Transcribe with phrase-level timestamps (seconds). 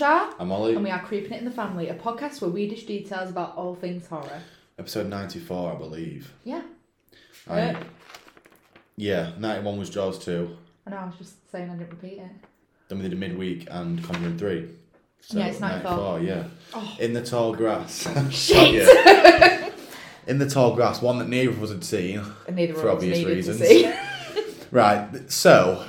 [0.00, 0.74] I'm Ollie.
[0.74, 3.56] And we are Creeping It in the Family, a podcast where we dish details about
[3.56, 4.40] all things horror.
[4.78, 6.32] Episode 94, I believe.
[6.44, 6.62] Yeah.
[7.48, 7.80] I, Uh,
[8.96, 10.56] yeah, 91 was Jaws 2.
[10.86, 12.30] I know, I was just saying I didn't repeat it.
[12.88, 14.68] Then we did a midweek and Conjuring 3.
[15.20, 16.20] So Yeah, it's 94.
[16.20, 16.44] yeah.
[16.74, 16.96] Oh.
[17.00, 18.06] In the tall grass.
[18.30, 18.88] Shit!
[20.28, 22.20] In the tall grass, one that neither of us had seen.
[22.46, 23.94] And neither For of us obvious reasons.
[24.70, 25.87] Right, so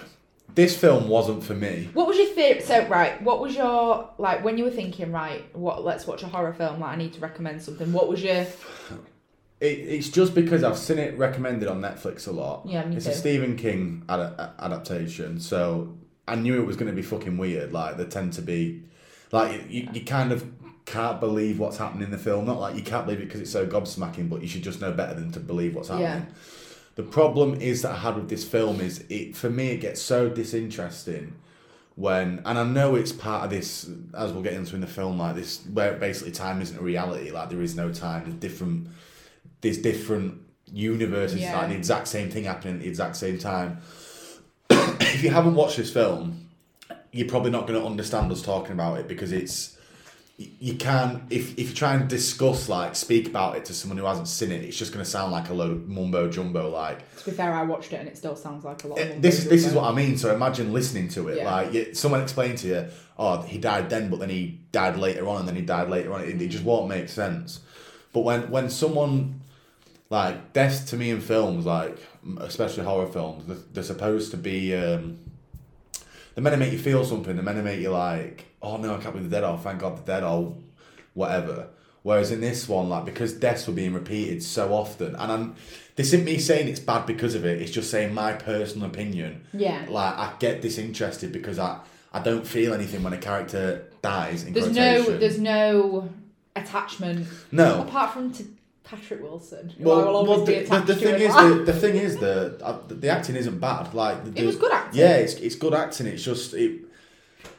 [0.59, 1.89] this film wasn't for me.
[1.93, 2.59] what was your theory?
[2.59, 5.85] So, right, what was your, like, when you were thinking, right, what?
[5.85, 8.45] let's watch a horror film, like, I need to recommend something, what was your,
[9.61, 12.65] It, it's just because I've seen it recommended on Netflix a lot.
[12.65, 13.11] Yeah, me It's too.
[13.11, 17.73] a Stephen King ad- adaptation, so I knew it was going to be fucking weird.
[17.73, 18.83] Like they tend to be,
[19.33, 20.45] like you, you kind of
[20.85, 22.45] can't believe what's happening in the film.
[22.45, 24.93] Not like you can't believe it because it's so gobsmacking, but you should just know
[24.93, 26.07] better than to believe what's happening.
[26.07, 26.25] Yeah.
[26.99, 30.01] The problem is that I had with this film is it for me it gets
[30.01, 31.33] so disinteresting
[31.95, 35.17] when and I know it's part of this as we'll get into in the film
[35.17, 38.89] like this where basically time isn't a reality like there is no time there's different
[39.61, 40.41] there's different
[40.73, 41.57] universes Yeah.
[41.57, 43.79] like the exact same thing happening at the exact same time
[44.69, 46.49] if you haven't watched this film
[47.13, 49.77] you're probably not going to understand us talking about it because it's
[50.59, 54.05] you can't if, if you try and discuss like speak about it to someone who
[54.05, 56.99] hasn't seen it it's just going to sound like a load of mumbo jumbo like
[57.19, 59.13] to be fair, I watched it and it still sounds like a lot of uh,
[59.17, 60.17] this is this is what I mean.
[60.17, 61.37] So imagine listening to it.
[61.37, 61.51] Yeah.
[61.51, 65.27] Like you, someone explained to you, oh, he died then, but then he died later
[65.27, 66.21] on, and then he died later on.
[66.21, 67.59] It, it just won't make sense.
[68.13, 69.41] But when when someone
[70.09, 71.97] like deaths to me in films, like
[72.39, 74.75] especially horror films, they're, they're supposed to be.
[74.75, 75.19] Um,
[76.33, 77.35] they're meant make you feel something.
[77.35, 79.47] the men make you like, oh no, I can't believe they're dead.
[79.47, 80.23] Oh, thank God they're dead.
[80.23, 80.55] Or
[81.13, 81.67] whatever.
[82.01, 85.55] Whereas in this one, like because deaths were being repeated so often, and I'm
[85.95, 87.61] this isn't me saying it's bad because of it.
[87.61, 89.43] It's just saying my personal opinion.
[89.53, 89.85] Yeah.
[89.89, 91.79] Like I get disinterested because I
[92.13, 94.43] I don't feel anything when a character dies.
[94.43, 96.09] In There's no, there's no
[96.55, 97.27] attachment.
[97.51, 97.81] No.
[97.81, 98.45] Apart from to
[98.89, 101.63] Patrick Wilson, who I will Well, always well the, the, attached the thing is, the,
[101.63, 103.93] the thing is, the uh, the, the acting isn't bad.
[103.93, 104.99] Like the, It was good acting.
[104.99, 106.07] Yeah, it's, it's good acting.
[106.07, 106.81] It's just it,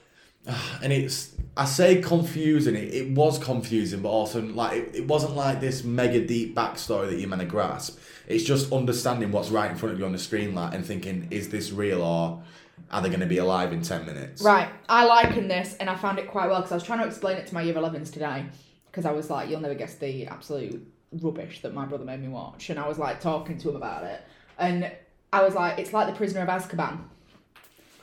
[0.83, 2.75] and it's I say confusing.
[2.75, 7.11] It, it was confusing, but also like it, it wasn't like this mega deep backstory
[7.11, 8.01] that you're meant to grasp.
[8.27, 11.29] It's just understanding what's right in front of you on the screen, like and thinking,
[11.31, 12.43] is this real or
[12.91, 14.43] are they going to be alive in ten minutes?
[14.43, 17.07] Right, I liken this, and I found it quite well because I was trying to
[17.07, 18.47] explain it to my year 11s today.
[18.87, 22.29] Because I was like, you'll never guess the absolute rubbish that my brother made me
[22.29, 24.23] watch, and I was like talking to him about it,
[24.59, 24.91] and
[25.33, 27.01] I was like, it's like the Prisoner of Azkaban.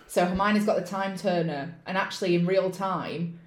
[0.07, 3.40] So Hermione's got the time turner, and actually in real time,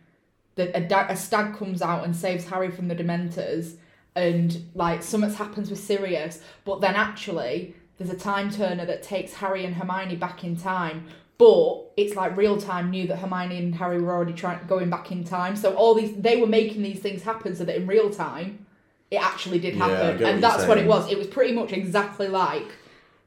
[0.54, 3.76] the a, da- a stag comes out and saves Harry from the Dementors,
[4.14, 9.34] and like something happens with Sirius, but then actually there's a time turner that takes
[9.34, 11.06] Harry and Hermione back in time.
[11.36, 15.10] But it's like real time knew that Hermione and Harry were already trying going back
[15.10, 15.56] in time.
[15.56, 18.59] So all these they were making these things happen so that in real time
[19.10, 20.18] it actually did happen.
[20.20, 21.10] what and that's what it was.
[21.10, 22.66] It was pretty much exactly like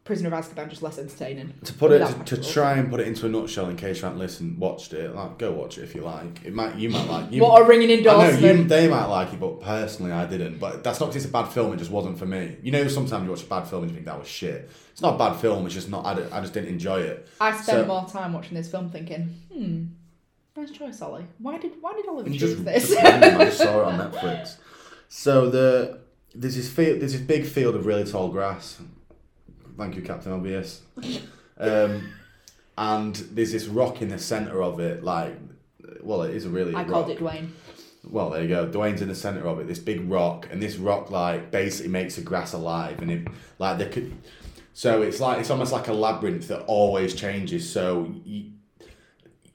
[0.06, 1.54] Prisoner of Azkaban, just less entertaining.
[1.64, 4.04] To put it to, to try and put it into a nutshell, in case you
[4.04, 6.44] haven't listened, watched it, like go watch it if you like.
[6.44, 7.32] It might you might like.
[7.32, 8.58] You, What a ringing I know endorsement.
[8.60, 10.60] you, they might like it, but personally, I didn't.
[10.60, 12.58] But that's not because it's a bad film; it just wasn't for me.
[12.62, 14.70] You know, sometimes you watch a bad film and you think that was shit.
[14.92, 16.06] It's not a bad film; it's just not.
[16.06, 17.28] I, I just didn't enjoy it.
[17.40, 19.86] I spent So- more time watching this film thinking, hmm,
[20.60, 21.26] nice choice, Ollie.
[21.40, 22.90] Why did why did Oliver choose just, this?
[22.90, 24.58] just random, I just saw it on Netflix.
[25.16, 26.00] So the
[26.34, 28.82] there's this field, there's this big field of really tall grass.
[29.78, 30.82] Thank you, Captain Obvious.
[31.56, 32.12] Um,
[32.80, 35.38] and there's this rock in the centre of it, like,
[36.02, 36.74] well, it is a really.
[36.74, 36.88] I rock.
[36.88, 37.50] called it Dwayne.
[38.04, 38.68] Well, there you go.
[38.68, 39.68] Dwayne's in the center of it.
[39.68, 43.28] This big rock, and this rock like basically makes the grass alive, and it
[43.60, 44.18] like they could.
[44.74, 47.72] So it's like it's almost like a labyrinth that always changes.
[47.72, 48.52] So you,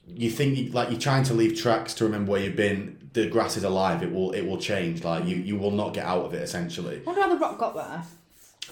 [0.06, 2.97] you think you, like you're trying to leave tracks to remember where you've been.
[3.22, 4.02] The grass is alive.
[4.02, 5.02] It will it will change.
[5.02, 6.42] Like you you will not get out of it.
[6.42, 8.02] Essentially, I wonder how the rock got there.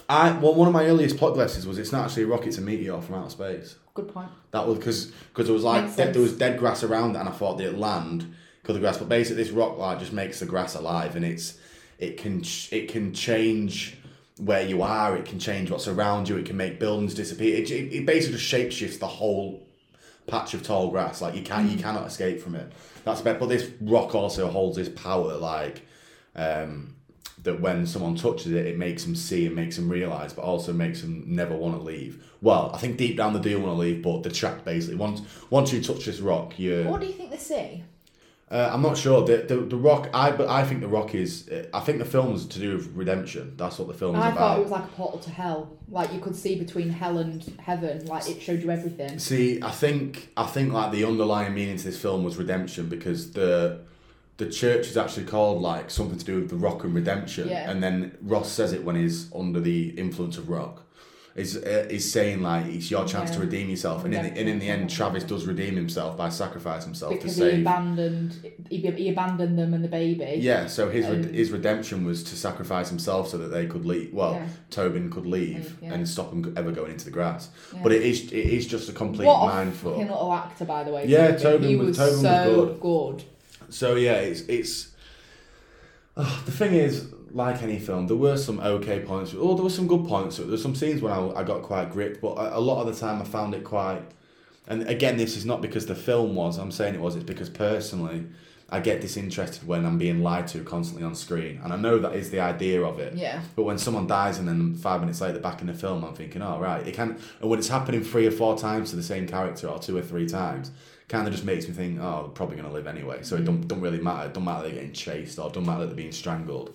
[0.09, 2.47] I well one of my earliest plot glasses was it's not actually a rock.
[2.47, 3.77] It's a meteor from outer space.
[3.95, 4.29] Good point.
[4.53, 7.29] That was because because there was like dead, there was dead grass around it, and
[7.29, 8.99] I thought they'd land because the grass.
[8.99, 11.59] But basically, this rock like just makes the grass alive, and it's
[11.99, 13.97] it can it can change
[14.39, 15.17] where you are.
[15.17, 16.37] It can change what's around you.
[16.37, 17.57] It can make buildings disappear.
[17.57, 19.66] It, it, it basically just shapeshifts the whole
[20.27, 21.21] patch of tall grass.
[21.21, 22.73] Like you can you cannot escape from it.
[23.05, 23.39] That's about.
[23.39, 25.35] But this rock also holds this power.
[25.35, 25.83] Like
[26.35, 26.97] um,
[27.43, 30.73] that when someone touches it, it makes them see and makes them realize, but also
[30.73, 32.25] makes them never want to leave.
[32.43, 35.23] Well, I think deep down they do want to leave, but the track basically once
[35.51, 36.85] once you touch this rock, you.
[36.85, 37.85] What do you think they see?
[38.49, 39.27] Uh, I'm not sure.
[39.27, 40.09] The, the the rock.
[40.15, 41.51] I but I think the rock is.
[41.75, 43.55] I think the film's to do with redemption.
[43.57, 44.39] That's what the film's I about.
[44.39, 45.77] thought it was like a portal to hell.
[45.89, 48.07] Like you could see between hell and heaven.
[48.07, 49.19] Like it showed you everything.
[49.19, 53.33] See, I think I think like the underlying meaning to this film was redemption because
[53.33, 53.81] the
[54.37, 57.69] the church is actually called like something to do with the rock and redemption, Yeah.
[57.69, 60.83] and then Ross says it when he's under the influence of rock.
[61.37, 64.49] Is uh, is saying like it's your chance to redeem yourself, and in, the, and
[64.49, 67.61] in the end, Travis does redeem himself by sacrificing himself Because to he save.
[67.61, 70.39] abandoned, he, he abandoned them and the baby.
[70.41, 74.15] Yeah, so his Um, his redemption was to sacrifice himself so that they could leave.
[74.15, 74.49] Well, Yeah.
[74.71, 75.93] Tobin could leave Yeah.
[75.93, 77.51] and stop him ever going into the grass.
[77.75, 77.81] Yeah.
[77.83, 80.11] But it is it is just a complete What a mind fucking fuck.
[80.11, 81.05] little actor, by the way.
[81.07, 81.69] Yeah, Tobin.
[81.69, 83.25] He was- Tobin was so good.
[83.69, 84.89] So yeah, it's it's.
[86.17, 89.35] Oh, the thing is, like any film, there were some okay points.
[89.37, 90.39] Oh, there were some good points.
[90.39, 92.93] There were some scenes when I, I got quite gripped, but a, a lot of
[92.93, 94.03] the time I found it quite.
[94.67, 96.57] And again, this is not because the film was.
[96.57, 97.15] I'm saying it was.
[97.15, 98.25] It's because personally,
[98.71, 102.15] I get disinterested when I'm being lied to constantly on screen, and I know that
[102.15, 103.15] is the idea of it.
[103.15, 103.43] Yeah.
[103.55, 106.41] But when someone dies and then five minutes later back in the film, I'm thinking,
[106.41, 107.19] oh right, it can.
[107.41, 110.03] And when it's happening three or four times to the same character, or two or
[110.03, 110.71] three times,
[111.09, 113.23] kind of just makes me think, oh, they're probably gonna live anyway.
[113.23, 113.47] So it mm.
[113.47, 114.29] don't don't really matter.
[114.29, 116.75] It don't matter they're getting chased or it don't matter that they're being strangled.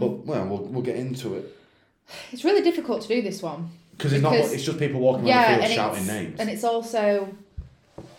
[0.00, 1.56] But well, we'll we'll get into it
[2.32, 3.70] It's really difficult to do this one.
[3.96, 4.34] because it's not.
[4.34, 6.40] It's just people walking yeah, around the field shouting names.
[6.40, 7.28] and it's also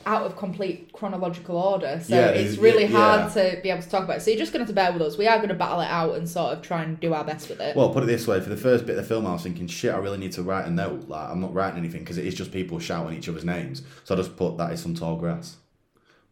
[0.07, 3.89] out of complete chronological order, so Yeah, it's really yeah, hard to be able to
[3.89, 4.17] talk about.
[4.17, 4.21] it.
[4.21, 5.17] So you're just going to have to bear with us.
[5.17, 7.49] We are going to battle it out and sort of try and do our best
[7.49, 7.75] with it.
[7.75, 9.67] Well, put it this way: for the first bit of the film, I was thinking,
[9.67, 12.25] "Shit, I really need to write a note." Like, I'm not writing anything because it
[12.25, 13.81] is just people shouting each other's names.
[14.03, 15.57] So I just put that is some tall grass,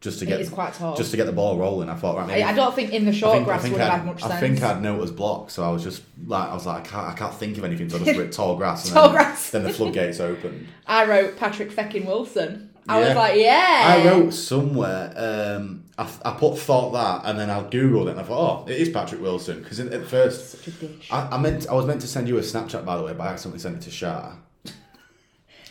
[0.04, 0.94] just to it get is quite tall.
[0.96, 1.88] just to get the ball rolling.
[1.88, 3.90] I thought, right, maybe I, I don't think in the short think, grass would have
[3.92, 4.32] had much sense.
[4.32, 4.60] I sense.
[4.60, 6.88] think I'd know it was blocked, so I was just like, I was like, I
[6.88, 8.84] can't, I can't think of anything, so I just wrote tall grass.
[8.84, 9.50] And Tall then, grass.
[9.50, 10.68] Then the floodgates opened.
[10.86, 12.70] I wrote Patrick Feckin Wilson.
[12.86, 13.06] I Yeah.
[13.08, 13.94] was like, yeah.
[13.98, 18.20] I wrote somewhere, um, I, I put thought that, and then I googled it, and
[18.20, 21.08] I thought, oh, it is Patrick Wilson, because at first, Such a dish.
[21.10, 23.22] I, I meant, I was meant to send you a Snapchat by the way, but
[23.24, 24.32] I accidentally sent it to Shah.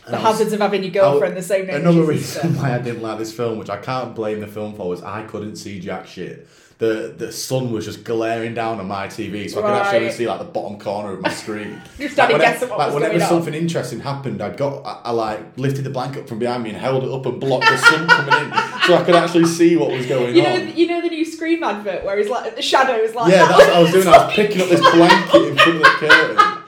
[0.09, 2.79] The hazards of having your girlfriend I- the same name Another as reason why I
[2.79, 5.79] didn't like this film, which I can't blame the film for, was I couldn't see
[5.79, 6.47] jack shit.
[6.79, 10.27] The the sun was just glaring down on my TV, so I could actually see
[10.27, 11.79] like the bottom corner of my screen.
[12.09, 13.29] Started Like, guessing what like, was whenever going on.
[13.29, 16.71] something interesting happened, I got I, I like lifted the blanket up from behind me
[16.71, 18.51] and held it up and blocked the sun coming in,
[18.87, 20.75] so I could actually see what was going You know, on.
[20.75, 23.31] you know the new Scream advert where he's like the shadow is like.
[23.31, 23.57] yeah, that?
[23.57, 24.07] that's what I was doing.
[24.07, 26.62] I was picking up this blanket in front of the curtain.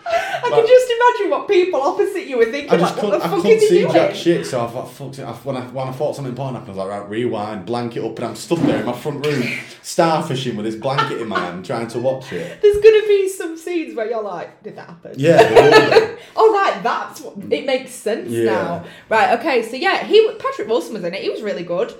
[0.45, 2.69] I Like- can just imagine what people opposite you were thinking.
[2.69, 3.93] I just like, couldn't, what the I fuck couldn't see doing?
[3.93, 5.25] jack shit, so I thought, fuck it.
[5.45, 8.17] When, I, when I thought something important happened, I was like, right, rewind, blanket up,
[8.19, 9.41] and I'm stood there in my front room,
[9.83, 12.61] starfishing with this blanket in my hand, trying to watch it.
[12.61, 15.13] There's gonna be some scenes where you're like, did that happen?
[15.17, 16.21] Yeah, there will be.
[16.37, 18.45] Oh right, that's what it makes sense Yeah.
[18.45, 18.85] now.
[19.09, 21.21] Right, okay, so yeah, he Patrick Wilson was in it.
[21.21, 21.91] He was really good.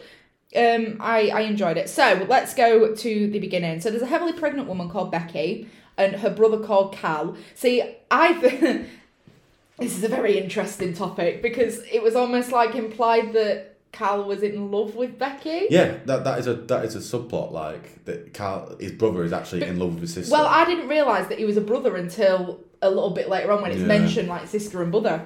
[0.56, 1.90] Um, I I enjoyed it.
[1.90, 3.82] So let's go to the beginning.
[3.82, 7.36] So there's a heavily pregnant woman called Becky and her brother called Cal.
[7.54, 7.82] See,
[8.12, 8.86] I th-
[9.80, 14.44] this is a very interesting topic because it was almost like implied that Cal was
[14.44, 15.68] in love with Becky.
[15.70, 17.52] Yeah, that, that is a that is a subplot.
[17.52, 20.32] Like that, Cal, his brother is actually in love with his sister.
[20.34, 23.62] Well, I didn't realise that he was a brother until a little bit later on
[23.62, 23.88] when it's Yeah.
[23.88, 25.26] mentioned like sister and brother.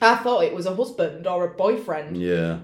[0.00, 2.58] I thought it was a husband or a boyfriend yeah,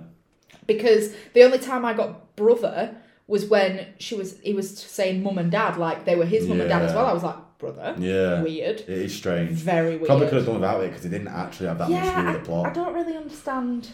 [0.66, 2.96] because the only time I got brother
[3.28, 6.60] was when she was he was saying mum and dad like they were his mum
[6.60, 7.06] and dad as well.
[7.06, 9.50] I was like brother, yeah, weird, it is strange.
[9.50, 10.06] very weird.
[10.06, 12.10] Probably could have done without it because it didn't actually have that much to do
[12.10, 12.66] yeah, with the plot.
[12.66, 13.90] I, I don't really understand.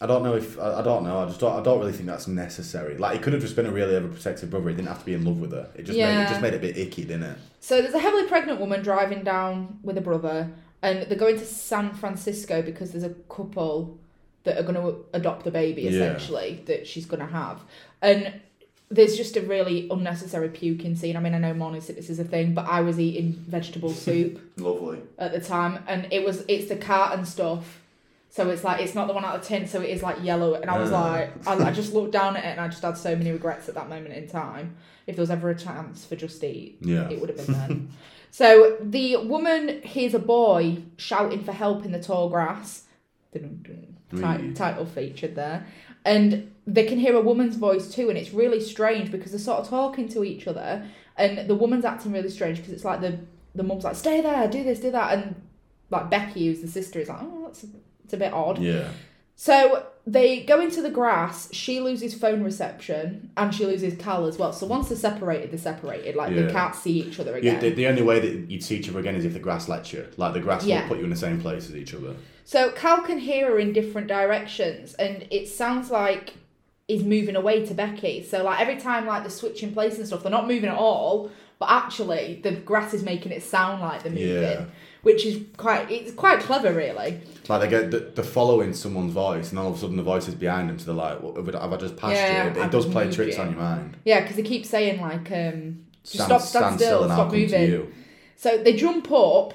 [0.00, 1.20] I don't know if I, I don't know.
[1.20, 1.58] I just don't.
[1.58, 2.96] I don't really think that's necessary.
[2.96, 4.70] Like it could have just been a really overprotective brother.
[4.70, 5.70] He didn't have to be in love with her.
[5.74, 7.38] It just made it just made it a bit icky, didn't it?
[7.60, 10.50] So there's a heavily pregnant woman driving down with a brother,
[10.82, 13.98] and they're going to San Francisco because there's a couple
[14.44, 15.90] that are going to adopt the baby Yeah.
[15.90, 17.60] essentially that she's going to have,
[18.00, 18.40] and
[18.92, 21.16] there's just a really unnecessary puking scene.
[21.16, 24.40] I mean, I know morning sickness is a thing, but I was eating vegetable soup
[24.56, 25.00] Lovely.
[25.18, 27.78] at the time, and it was it's the carton stuff.
[28.30, 30.54] So it's like it's not the one out of tin, so it is like yellow,
[30.54, 32.96] and I was like, I, I just looked down at it, and I just had
[32.96, 34.76] so many regrets at that moment in time.
[35.06, 37.08] If there was ever a chance for just eat, Yeah.
[37.10, 37.90] it would have been then.
[38.30, 42.84] so the woman hears a boy shouting for help in the tall grass.
[44.54, 45.66] Title featured there,
[46.04, 49.60] and they can hear a woman's voice too, and it's really strange because they're sort
[49.60, 53.18] of talking to each other, and the woman's acting really strange because it's like the
[53.54, 55.34] the mum's like, "Stay there, do this, do that," and
[55.90, 57.64] like Becky, who's the sister, is like, "Oh, that's
[58.04, 58.88] it's a bit odd." Yeah.
[59.36, 61.48] So they go into the grass.
[61.54, 64.52] She loses phone reception, and she loses Cal as well.
[64.52, 66.16] So once they're separated, they're separated.
[66.16, 66.42] Like Yeah.
[66.42, 67.60] they can't see each other Yeah, again.
[67.60, 69.92] the, the only way that you'd see each other again is if the grass lets
[69.92, 70.06] you.
[70.16, 70.82] Like the grass Yeah.
[70.82, 72.16] will put you in the same place as each other.
[72.44, 76.34] So Cal can hear her in different directions, and it sounds like
[76.88, 78.24] he's moving away to Becky.
[78.24, 81.30] So like every time like they're switching place and stuff, they're not moving at all,
[81.60, 84.64] but actually the grass is making it sound like they're moving, Yeah.
[85.02, 87.20] Which is quite it's quite clever, really.
[87.48, 90.28] Like they get the, they're following someone's voice, and all of a sudden the voice
[90.28, 90.78] is behind them.
[90.78, 92.86] So they're like, "What have I- have I just passed Yeah, you?" It, I've does
[92.86, 93.42] play tricks you.
[93.42, 93.96] on your mind.
[94.04, 97.62] Yeah, because they keep saying like um, Stand, stop, stand, still, and I'll stop moving.
[97.70, 97.92] you.
[98.36, 99.54] So they jump up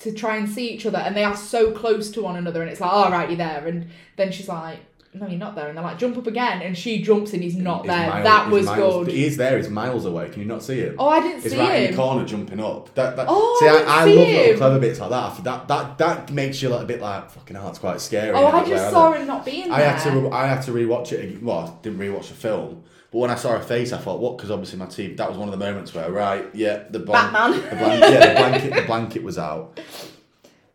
[0.00, 2.70] to try and see each other, and they are so close to one another, and
[2.70, 4.78] it's like, all right, you're there, and then she's like,
[5.14, 7.54] no, you're not there, and they're like, jump up again, and she jumps, and he's
[7.56, 8.08] not there.
[8.08, 9.14] miles- that was miles- good.
[9.14, 9.58] He is there.
[9.58, 10.30] He's miles away.
[10.30, 10.96] Can you not see him?
[10.98, 11.50] Oh, I didn't see it.
[11.52, 12.94] He's right in the corner jumping up.
[12.94, 14.56] That, that, Oh, see, I I, I see love little him.
[14.56, 15.44] clever bits like that.
[15.44, 17.68] That that that makes you a little bit like fucking hell.
[17.68, 18.30] It's quite scary.
[18.30, 19.72] Oh, I just saw him not being there.
[19.74, 21.42] I had to re- I had to rewatch it.
[21.42, 24.38] Well, I didn't rewatch the film, but when I saw her face, I thought, what?
[24.38, 27.60] Because obviously my team, That was one of the moments where, right, yeah, the Batman.
[27.60, 29.78] the blan- yeah, the blanket, the blanket was out.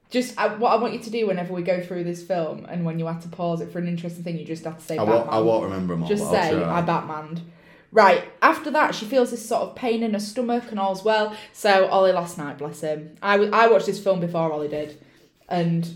[0.10, 2.86] Just I, what I want you to do whenever we go through this film, and
[2.86, 4.98] when you have to pause it for an interesting thing, you just have to say
[4.98, 6.10] I won't, I won't remember them all.
[6.10, 6.64] Just say.
[6.64, 7.42] I Batmaned.
[7.92, 11.36] Right after that, she feels this sort of pain in her stomach and all's well.
[11.54, 13.16] So Ollie last night, bless him.
[13.22, 15.02] I, w- I watched this film before Ollie did,
[15.48, 15.90] and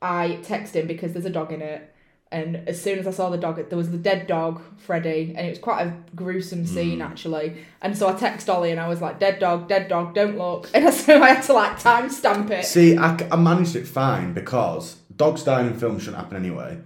[0.00, 1.92] I texted him because there's a dog in it.
[2.30, 5.46] And as soon as I saw the dog, there was the dead dog, Freddy, and
[5.46, 6.66] it was quite a gruesome hmm.
[6.66, 7.64] scene actually.
[7.80, 10.70] And so I texted Ollie and I was like, "Dead dog, dead dog, don't look."
[10.74, 12.64] And so I had to like timestamp it.
[12.64, 16.78] See, I managed it fine because dogs dying in films shouldn't happen anyway.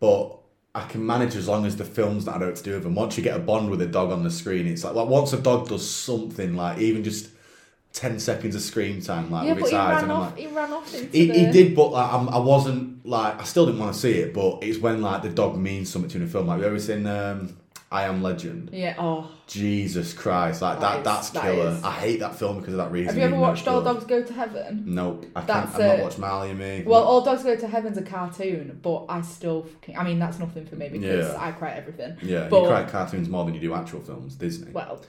[0.00, 0.38] But
[0.74, 2.94] I can manage as long as the film's not had what to do with them.
[2.94, 5.32] Once you get a bond with a dog on the screen, it's like, like once
[5.32, 7.28] a dog does something, like even just
[7.94, 10.30] ten seconds of screen time, like Yeah, with but its he eyes, ran and off.
[10.32, 11.32] like, he ran off into he, the.
[11.38, 14.34] he did, but like I'm, I wasn't like I still didn't want to see it.
[14.34, 16.46] But it's when like the dog means something to you in a film.
[16.48, 17.56] Like have you ever seen um,
[17.92, 18.70] I Am Legend?
[18.72, 18.96] Yeah.
[18.98, 19.30] Oh.
[19.46, 21.70] Jesus Christ, like That that, is- that's that killer.
[21.70, 23.08] is- I hate that film because of that reason.
[23.08, 23.82] Have you ever watched All.
[23.82, 24.82] Dogs Go to Heaven?
[24.86, 25.46] Nope, I can't.
[25.46, 26.82] That's I've not watched Marley and Me.
[26.84, 29.96] Well, All Dogs Go to Heaven's a cartoon, but I still fucking.
[29.98, 31.36] I mean, that's nothing for me because Yeah.
[31.38, 32.16] I cry at everything.
[32.22, 34.34] Yeah, But- you cry at cartoons more than you do actual films.
[34.34, 34.72] Disney.
[34.72, 35.00] Well,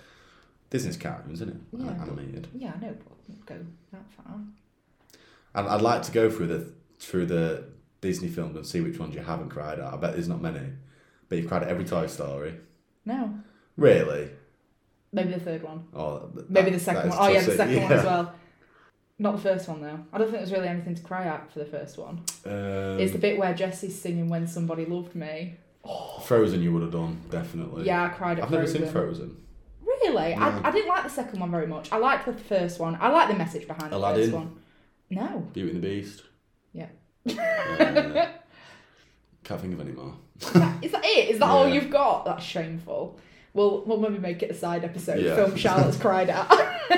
[0.75, 1.62] Disney's cartoons, isn't it?
[1.79, 2.48] Yeah, Animated.
[2.53, 2.96] yeah, I know,
[3.27, 3.55] but go
[3.94, 4.36] that far.
[5.55, 7.65] I'd, I'd like to go through the through the
[8.01, 9.94] Disney films and see which ones you haven't cried at.
[9.94, 10.60] I bet there's not many.
[11.29, 12.55] But you've cried at every Toy Story.
[13.05, 13.39] No,
[13.77, 14.29] Really?
[15.13, 15.86] maybe the third one.
[15.94, 17.29] Oh, th- Maybe the second that one.
[17.29, 18.34] Oh yeah, the second one as well.
[19.17, 20.00] Not the first one though.
[20.12, 22.22] I don't think there's really anything to cry at for the first one.
[22.46, 25.55] Um, it's the bit where Jesse's singing "When Somebody Loved Me."
[26.24, 27.86] Frozen, you would have done definitely.
[27.86, 28.82] Yeah, I cried at I've never Frozen.
[28.84, 29.38] seen Frozen.
[30.15, 30.34] Really.
[30.34, 31.91] I, I didn't like the second one very much.
[31.91, 32.98] I liked the first one.
[33.00, 34.24] I like the message behind the Aladdin?
[34.25, 34.55] first one.
[35.10, 35.48] No.
[35.53, 36.24] Beauty and the Beast.
[36.74, 36.88] Yeah.
[37.27, 37.34] Uh,
[39.43, 40.15] can't think of any more.
[40.39, 41.29] Is that, is that it?
[41.29, 42.25] Is that all you've got?
[42.25, 43.19] That's shameful.
[43.53, 45.24] We'll, we'll maybe make it a side episode.
[45.24, 45.36] Yeah.
[45.36, 46.50] Film Charlotte's cried at.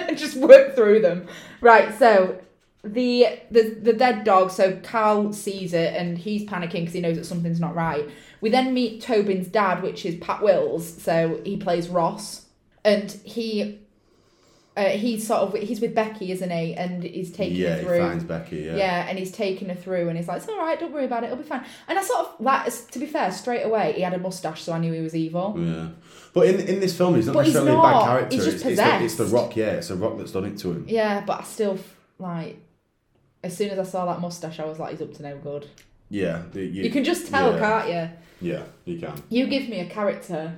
[0.16, 1.28] Just work through them.
[1.62, 2.40] Right, so
[2.84, 7.18] the the the dead dog, so Carl sees it and he's panicking because he knows
[7.18, 8.10] that something's not right.
[8.42, 12.46] We then meet Tobin's dad, which is Pat Wills, so he plays Ross.
[12.88, 13.80] And he
[14.78, 16.76] uh, he's sort of he's with Becky, isn't he?
[16.76, 18.00] And he's taking yeah, her he through.
[18.00, 18.58] finds Becky.
[18.58, 18.76] Yeah.
[18.76, 19.08] Yeah.
[19.10, 21.28] and he's taking her through, and he's like, "It's all right, don't worry about it,
[21.28, 24.14] it'll be fine." And I sort of like, to be fair, straight away he had
[24.14, 25.56] a mustache, so I knew he was evil.
[25.58, 25.90] Yeah.
[26.34, 28.36] But in in this film, he's not But he's necessarily a bad character.
[28.36, 29.72] He's just it's, it's, the, it's the rock, yeah.
[29.72, 30.86] It's the rock that's done it to him.
[30.88, 31.80] Yeah, but I still
[32.20, 32.60] like,
[33.44, 35.68] as soon as I saw that mustache, I was like, "He's up to no good."
[36.10, 36.44] Yeah.
[36.52, 37.60] the- you, You can just tell, yeah.
[37.60, 37.90] can't
[38.42, 38.50] you?
[38.54, 39.14] Yeah, you can.
[39.30, 40.56] You give me a character,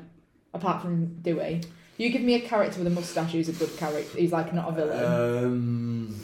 [0.54, 1.62] apart from Dewey.
[2.00, 4.18] You give me a character with a mustache who's a good character.
[4.18, 5.44] He's like not a villain.
[5.44, 6.16] Um,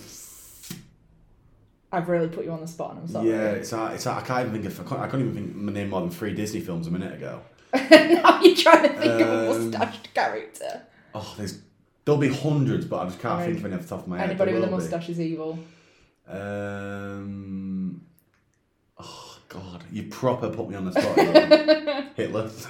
[1.91, 3.29] I've really put you on the spot, and I'm sorry.
[3.29, 4.23] yeah, it's hard, it's hard.
[4.23, 4.79] I can't even think of.
[4.79, 7.13] I can't, I can't even think my name more than three Disney films a minute
[7.15, 7.41] ago.
[7.73, 10.81] now you're trying to think of a Um, mustached character.
[11.13, 11.59] Oh, there's
[12.05, 14.17] there'll be hundreds, but I just can't think of any off the top of my
[14.17, 14.29] head.
[14.29, 14.83] Anybody There with a will be.
[14.83, 15.59] mustache is evil.
[16.27, 18.01] Um.
[18.97, 21.15] Oh God, you proper put me on the spot.
[22.15, 22.49] Hitler.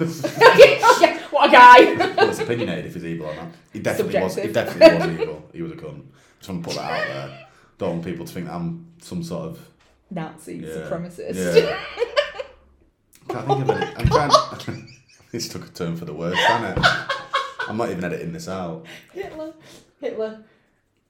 [0.60, 2.14] yeah, what a guy!
[2.14, 3.48] well, it's opinionated if he's evil or not.
[3.72, 4.36] He definitely was.
[4.36, 4.78] He Subjective.
[4.78, 5.50] definitely was evil.
[5.52, 6.02] He was a cunt.
[6.38, 7.46] Just want to put that out there.
[7.78, 9.68] Don't want people to think that I'm some sort of
[10.10, 11.34] Nazi yeah, supremacist.
[11.34, 11.78] Yeah.
[13.28, 13.96] Can't think of any.
[13.96, 14.88] I'm trying.
[15.32, 16.84] this took a turn for the worse, hasn't it?
[17.68, 18.86] I'm not even editing this out.
[19.12, 19.52] Hitler.
[20.00, 20.44] Hitler.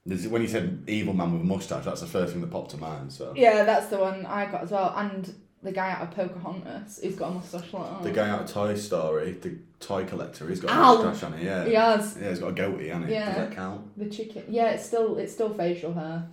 [0.05, 2.77] When you said evil man with a mustache, that's the first thing that popped to
[2.77, 3.11] mind.
[3.11, 4.93] So Yeah, that's the one I got as well.
[4.95, 5.33] And
[5.67, 8.03] the guy out of Pocahontas, he's got a mustache like that.
[8.03, 11.43] the guy out of Toy Story, the toy collector, he's got a mustache on it.
[11.43, 11.65] Yeah.
[11.65, 13.09] He has Yeah, he's got a goatee on it.
[13.09, 13.25] Yeah.
[13.25, 13.97] Does that count?
[13.97, 14.43] the chicken.
[14.47, 16.27] Yeah, it's still it's still facial hair.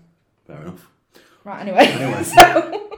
[0.46, 0.88] Fair enough.
[1.42, 1.60] Right.
[1.62, 2.22] Anyway, Anyway.
[2.22, 2.90] so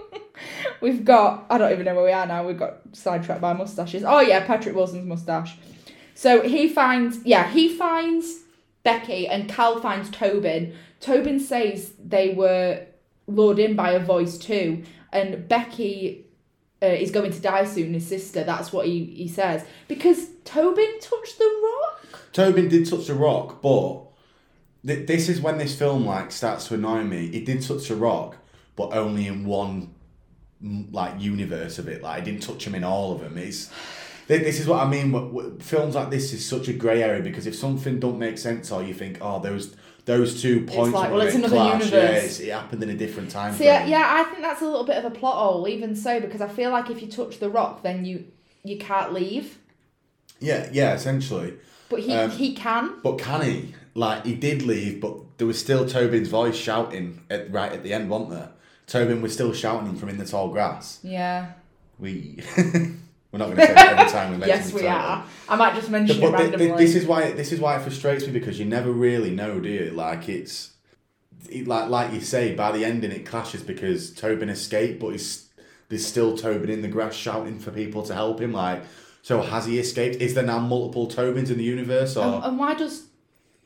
[0.83, 2.47] we've got I don't even know where we are now.
[2.47, 4.05] We've got sidetracked by mustaches.
[4.07, 5.57] Oh yeah, Patrick Wilson's mustache.
[6.15, 8.41] So he finds yeah he finds
[8.83, 10.75] Becky and Cal finds Tobin.
[11.01, 12.85] Tobin says they were
[13.27, 16.26] lured in by a voice too, and Becky.
[16.87, 17.95] Uh, is going to die soon.
[17.95, 18.45] His sister.
[18.45, 22.33] That's what he, he says because Tobin touched the rock.
[22.33, 24.03] Tobin did touch the rock, but
[24.87, 27.29] th- this is when this film like starts to annoy me.
[27.29, 28.37] He did touch the rock,
[28.77, 29.95] but only in one
[30.61, 32.03] like universe of it.
[32.03, 33.37] Like I didn't touch him in all of them.
[33.37, 33.71] It's
[34.29, 35.59] th- this is what I mean.
[35.59, 38.83] Films like this is such a grey area because if something don't make sense or
[38.83, 39.75] you think, oh, those
[40.07, 42.91] those two points like, of well, it's it another clash, yeah, it's, it happened in
[42.91, 43.55] a different time.
[43.55, 43.91] So yeah, frame.
[43.91, 45.69] yeah, I think that's a little bit of a plot hole.
[45.69, 48.25] Even so, because I feel like if you touch the rock, then you
[48.65, 49.59] you can't leave.
[50.41, 50.95] yeah, yeah.
[50.95, 51.55] Essentially,
[51.89, 52.95] But he Um, he can.
[53.03, 53.75] but can he?
[53.95, 57.93] Like he did leave, but there was still Tobin's voice shouting at right at the
[57.93, 58.51] end, wasn't there?
[58.87, 61.01] Tobin was still shouting from in the tall grass.
[61.03, 61.53] Yeah.
[61.99, 62.43] We
[63.39, 64.97] we're not going to say that every time we mention Yes, we title.
[64.99, 65.25] are.
[65.49, 66.85] I might just mention But it thi- randomly.
[66.85, 69.69] this is why this is why it frustrates me because you never really know, do
[69.69, 69.91] you?
[69.91, 70.73] Like it's
[71.49, 75.49] it, like like you say by the ending it clashes because Tobin escaped, but he's
[75.89, 78.53] there's still Tobin in the grass shouting for people to help him.
[78.53, 78.83] Like
[79.23, 80.17] so, has he escaped?
[80.23, 82.17] Is there now multiple Tobins in the universe?
[82.17, 83.07] Or and, and why does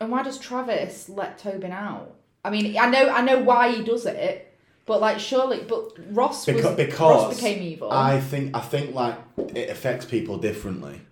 [0.01, 2.15] and why does Travis let Tobin out?
[2.45, 4.50] I mean, I know I know why he does it,
[4.91, 7.93] but like surely, but Ross was because, because Ross became evil.
[7.93, 9.17] I think I think like
[9.55, 11.03] it affects people differently.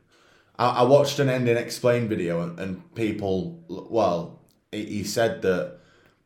[0.58, 4.40] I, I watched an ending explain video and, and people well
[4.72, 5.78] he, he said that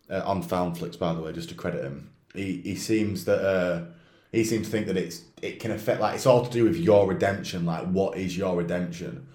[0.08, 3.84] uh, on Foundflix by the way just to credit him he, he seems that uh,
[4.32, 6.78] he seems to think that it's it can affect like it's all to do with
[6.78, 9.26] your redemption like what is your redemption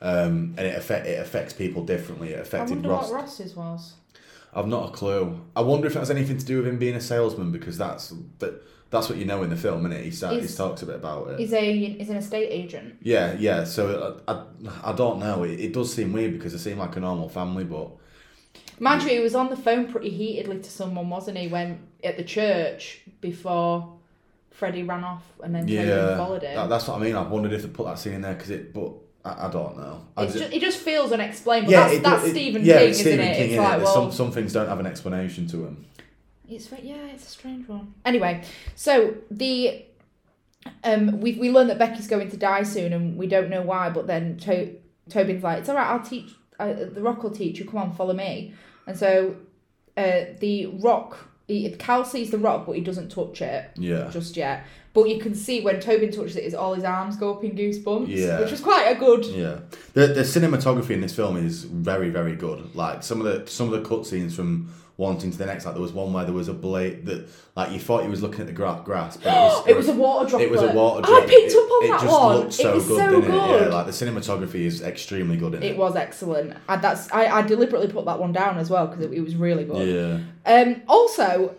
[0.00, 3.56] um, and it affect it affects people differently it I affected wonder Ross what Ross's
[3.56, 3.94] was.
[4.54, 5.40] I've not a clue.
[5.56, 8.14] I wonder if it has anything to do with him being a salesman because that's
[8.38, 10.04] that, that's what you know in the film, innit?
[10.04, 11.40] He, start, he talks a bit about it.
[11.40, 12.96] He's a he's an estate agent.
[13.02, 13.64] Yeah, yeah.
[13.64, 14.46] So uh,
[14.84, 15.42] I, I don't know.
[15.42, 17.90] It, it does seem weird because they seem like a normal family, but
[18.78, 22.16] Mind you, he was on the phone pretty heatedly to someone, wasn't he, when at
[22.16, 23.98] the church before
[24.50, 26.54] Freddie ran off and then yeah, followed him.
[26.54, 27.14] that, that's what I mean.
[27.14, 28.92] I wondered if they put that scene in there because it, but
[29.24, 30.02] I, I don't know.
[30.16, 31.72] I just, it just feels unexplainable.
[31.72, 33.40] but that's, it- that's it- Stephen yeah, King, it's isn't it?
[33.50, 35.84] It's like, well, some some things don't have an explanation to them.
[36.48, 37.94] It's yeah, it's a strange one.
[38.04, 39.82] Anyway, so the
[40.82, 43.90] um we we learn that Becky's going to die soon, and we don't know why.
[43.90, 44.76] But then to-
[45.08, 46.30] Tobin's like, "It's all right, I'll teach.
[46.58, 47.64] Uh, the Rock will teach you.
[47.64, 48.54] Come on, follow me."
[48.86, 49.36] And so
[49.96, 54.36] uh the Rock, he, Cal sees the Rock, but he doesn't touch it Yeah, just
[54.36, 54.64] yet.
[54.94, 57.56] But you can see when Tobin touches it, is all his arms go up in
[57.56, 58.40] goosebumps, Yeah.
[58.40, 59.24] which was quite a good.
[59.26, 59.58] yeah.
[59.92, 62.74] The the cinematography in this film is very very good.
[62.76, 65.64] Like some of the some of the cutscenes from one thing to the next.
[65.64, 68.22] Like there was one where there was a blade that like you thought he was
[68.22, 70.42] looking at the gra- grass, but it was It was a water drop.
[70.42, 71.22] It was a water drop.
[71.22, 72.36] I picked it, up on it that just one.
[72.38, 73.34] looked so it was good, so didn't good.
[73.62, 73.62] it?
[73.68, 75.72] Yeah, like the cinematography is extremely good in it.
[75.72, 76.56] It was excellent.
[76.68, 79.64] And that's I, I deliberately put that one down as well because it, was really
[79.64, 79.88] good.
[80.46, 80.82] Yeah, Um.
[80.88, 81.56] Also,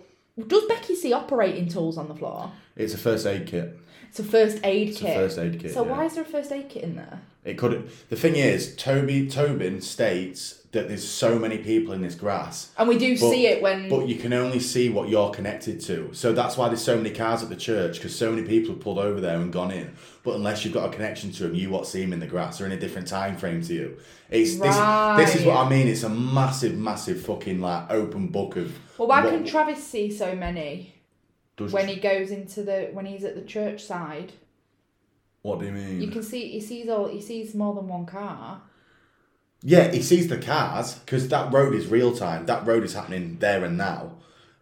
[0.48, 2.52] does Becky see operating tools on the floor?
[2.76, 3.78] it's a first aid kit.
[4.10, 5.10] It's a first aid It's kit.
[5.17, 5.74] a first aid kit.
[5.74, 5.91] so yeah.
[5.91, 7.19] why is there a first aid kit in there?
[7.45, 7.89] It could.
[8.10, 12.89] The thing is, Toby Tobin states that there's so many people in this grass, And
[12.89, 16.10] we do But- see it when but you can only see what you're connected to.
[16.12, 18.81] So that's why there's so many cars at the church because so many people have
[18.81, 19.93] pulled over there and gone in.
[20.23, 22.60] But unless you've got a connection to them, you won't see them in the grass
[22.60, 23.97] or in a different time frame to you.
[24.29, 24.75] It's this.
[25.17, 25.88] This is what I mean.
[25.88, 28.73] It's a massive, massive fucking like open book of.
[28.97, 30.95] Well, why what- can Travis see so many
[31.58, 34.34] when he goes into the when he's at the church side?
[35.45, 36.01] What do you mean?
[36.01, 38.63] You can see he sees all he sees more than one car.
[39.62, 42.47] Yeah, he sees the cars because that road is real time.
[42.47, 44.13] That road is happening there and now.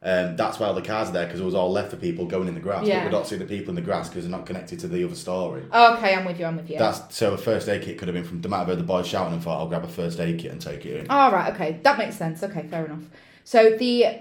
[0.01, 2.25] Um, that's why all the cars are there because it was all left for people
[2.25, 2.85] going in the grass.
[2.85, 2.99] Yeah.
[2.99, 5.05] But we don't see the people in the grass because they're not connected to the
[5.05, 5.63] other story.
[5.73, 6.45] Okay, I'm with you.
[6.45, 6.77] I'm with you.
[6.77, 8.41] That's so a first aid kit could have been from.
[8.41, 10.51] They might have heard the boys shouting and thought, "I'll grab a first aid kit
[10.51, 11.53] and take it in." All right.
[11.53, 12.43] Okay, that makes sense.
[12.43, 13.03] Okay, fair enough.
[13.45, 14.19] So the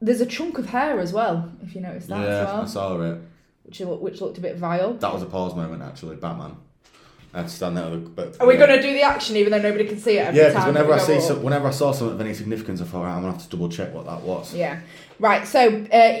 [0.00, 3.00] there's a chunk of hair as well, if you notice that yeah, as I saw
[3.00, 3.18] it.
[3.64, 4.94] Which which looked a bit vile.
[4.94, 6.16] That was a pause moment actually.
[6.16, 6.56] Batman.
[7.32, 7.90] I had to stand there.
[7.90, 8.66] With but Are we yeah.
[8.66, 10.98] going to do the action even though nobody can see it Yeah, because whenever I
[10.98, 13.42] see some, whenever I saw something of any significance, I thought, right, I'm gonna have
[13.42, 14.54] to double check what that was.
[14.54, 14.80] Yeah.
[15.18, 15.46] Right.
[15.46, 16.20] So uh,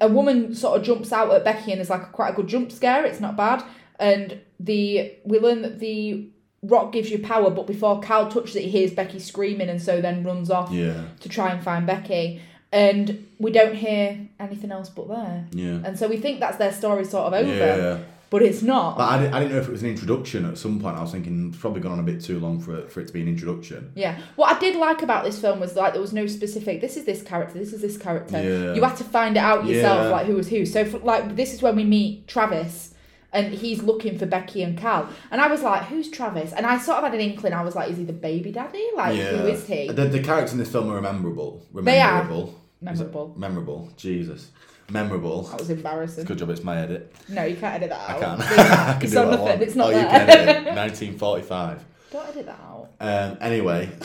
[0.00, 2.46] a woman sort of jumps out at Becky and there's like a, quite a good
[2.46, 3.04] jump scare.
[3.04, 3.64] It's not bad.
[3.98, 6.28] And the we learn that the
[6.62, 10.00] rock gives you power, but before Cal touches it, he hears Becky screaming and so
[10.00, 12.40] then runs off Yeah, to try and find Becky.
[12.72, 15.44] And we don't hear anything else but there.
[15.52, 15.80] yeah.
[15.84, 17.50] And so we think that's their story sort of over.
[17.54, 17.98] Yeah.
[18.30, 18.96] but it's not.
[18.96, 20.96] But I didn't, I didn't know if it was an introduction at some point.
[20.96, 23.08] I was thinking it's probably gone on a bit too long for it, for it
[23.08, 23.92] to be an introduction.
[23.94, 24.18] Yeah.
[24.36, 26.80] What I did like about this film was like there was no specific.
[26.80, 27.58] This is this character.
[27.58, 28.42] This is this character.
[28.42, 28.72] Yeah.
[28.74, 30.08] You had to find it out yourself, Yeah.
[30.08, 30.64] like who was who.
[30.64, 32.94] So for, like this is when we meet Travis,
[33.34, 36.52] and he's looking for Becky and Cal, and I was like, who's Travis?
[36.54, 37.52] And I sort of had an inkling.
[37.54, 38.86] I was like, is he the baby daddy?
[38.96, 39.88] Like who is he?
[39.88, 41.66] The, the characters in this film are memorable.
[41.74, 42.26] They are.
[42.82, 43.34] Memorable.
[43.36, 43.88] Memorable.
[43.96, 44.50] Jesus.
[44.90, 45.42] Memorable.
[45.44, 46.24] That was embarrassing.
[46.24, 47.14] Good job it's my edit.
[47.28, 48.40] No, you can't edit that I can.
[48.40, 49.62] It's- I can it's do on I want.
[49.62, 50.02] It's not oh, there.
[50.02, 50.76] you can edit it.
[50.76, 51.84] 1945.
[52.10, 52.88] Don't edit that out.
[53.00, 53.86] Um, anyway,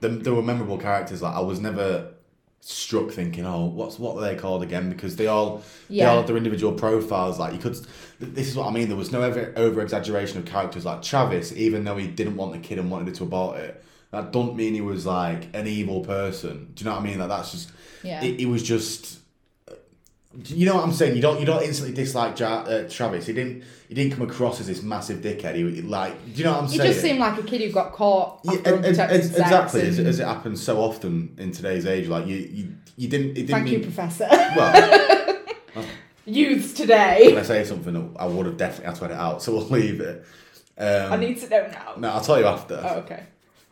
[0.00, 1.22] the, there were memorable characters.
[1.22, 2.12] Like I was never
[2.60, 4.90] struck thinking, oh, what's what are they called again?
[4.90, 6.04] Because they all yeah.
[6.04, 7.38] they all had their individual profiles.
[7.38, 7.76] Like you could,
[8.20, 8.88] this is what I mean.
[8.88, 10.84] There was no over exaggeration of characters.
[10.84, 13.84] Like Travis, even though he didn't want the kid and wanted it to abort it,
[14.14, 16.70] that don't mean he was like an evil person.
[16.74, 17.18] Do you know what I mean?
[17.18, 17.70] Like that's just
[18.02, 18.22] Yeah.
[18.24, 19.20] it, it was just.
[20.46, 21.14] You know what I'm saying?
[21.14, 23.26] You don't you don't instantly dislike ja, uh, Travis.
[23.26, 25.54] He didn't he didn't come across as this massive dickhead.
[25.54, 26.88] He like do you know what I'm He saying?
[26.88, 29.98] He just seemed like a kid who got caught Yeah, and- and- and- exactly as,
[30.00, 32.08] and- as it happens so often in today's age.
[32.08, 33.30] Like you, you, you didn't.
[33.30, 34.26] It didn't Thank you, Professor.
[34.30, 35.86] Well,
[36.26, 37.36] Youths when today.
[37.36, 40.00] I say something, I would have definitely had to edit it out, so we'll leave
[40.00, 40.24] it.
[40.78, 41.92] Um, I need to know now.
[41.98, 42.80] No, I'll tell you after.
[42.82, 43.24] Oh, okay.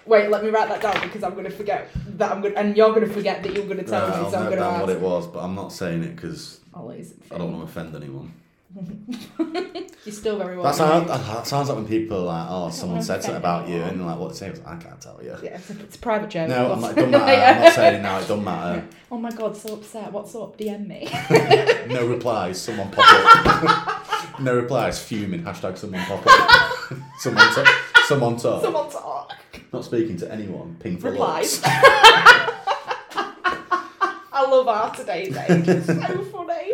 [0.06, 2.60] Wait, let me write that down because I'm going to forget that I'm going, to
[2.60, 4.26] and you're going to forget that you're going to tell Right, me.
[4.26, 4.80] I'll I'm going to ask.
[4.80, 7.94] what it was, but I'm not saying it because it I don't want to offend
[7.94, 8.32] anyone.
[10.04, 10.64] You're still very well.
[10.64, 13.82] That sounds, that sounds like when people are like, "Oh, someone said something about you,"
[13.82, 15.36] and they're like, "What to say?" I like, can't tell you.
[15.42, 16.48] Yeah, it's a, it's a private joke.
[16.48, 17.32] No, I'm not, it don't matter.
[17.32, 18.18] I'm not saying it now.
[18.18, 18.84] It don't matter.
[19.12, 20.10] Oh my god, so upset.
[20.10, 20.56] What's up?
[20.56, 21.06] DM me.
[21.92, 22.58] No replies.
[22.58, 23.04] Someone pop
[23.76, 24.40] up.
[24.40, 25.02] no replies.
[25.02, 25.42] Fuming.
[25.42, 26.98] Hashtag someone pop up.
[27.18, 27.68] someone talk.
[28.06, 28.62] Someone talk.
[28.62, 29.11] Someone talk.
[29.72, 30.76] Not speaking to anyone.
[30.80, 31.60] Ping for Replies.
[31.64, 32.48] I
[34.48, 35.66] love our today's age.
[35.68, 36.72] It's so funny.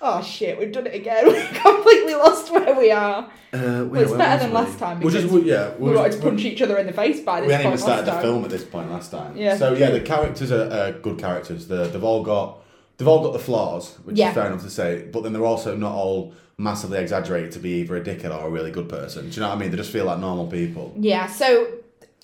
[0.00, 1.26] Oh shit, we've done it again.
[1.26, 3.24] We completely lost where we are.
[3.52, 5.74] Uh, Well, it's better than last time Which is because yeah.
[5.76, 8.06] We wanted to punch each other in the face by this We hadn't even started
[8.06, 9.36] the film at this point last time.
[9.36, 9.56] Yeah.
[9.56, 11.66] So yeah, the characters are, are good characters.
[11.66, 12.60] The, they've all got
[12.96, 14.28] they've all got the flaws, which Yeah.
[14.28, 15.08] is fair enough to say.
[15.10, 18.50] But then they're also not all massively exaggerated to be either a dickhead or a
[18.50, 19.30] really good person.
[19.30, 19.70] Do you know what I mean?
[19.70, 20.92] They just feel like normal people.
[20.96, 21.66] Yeah, so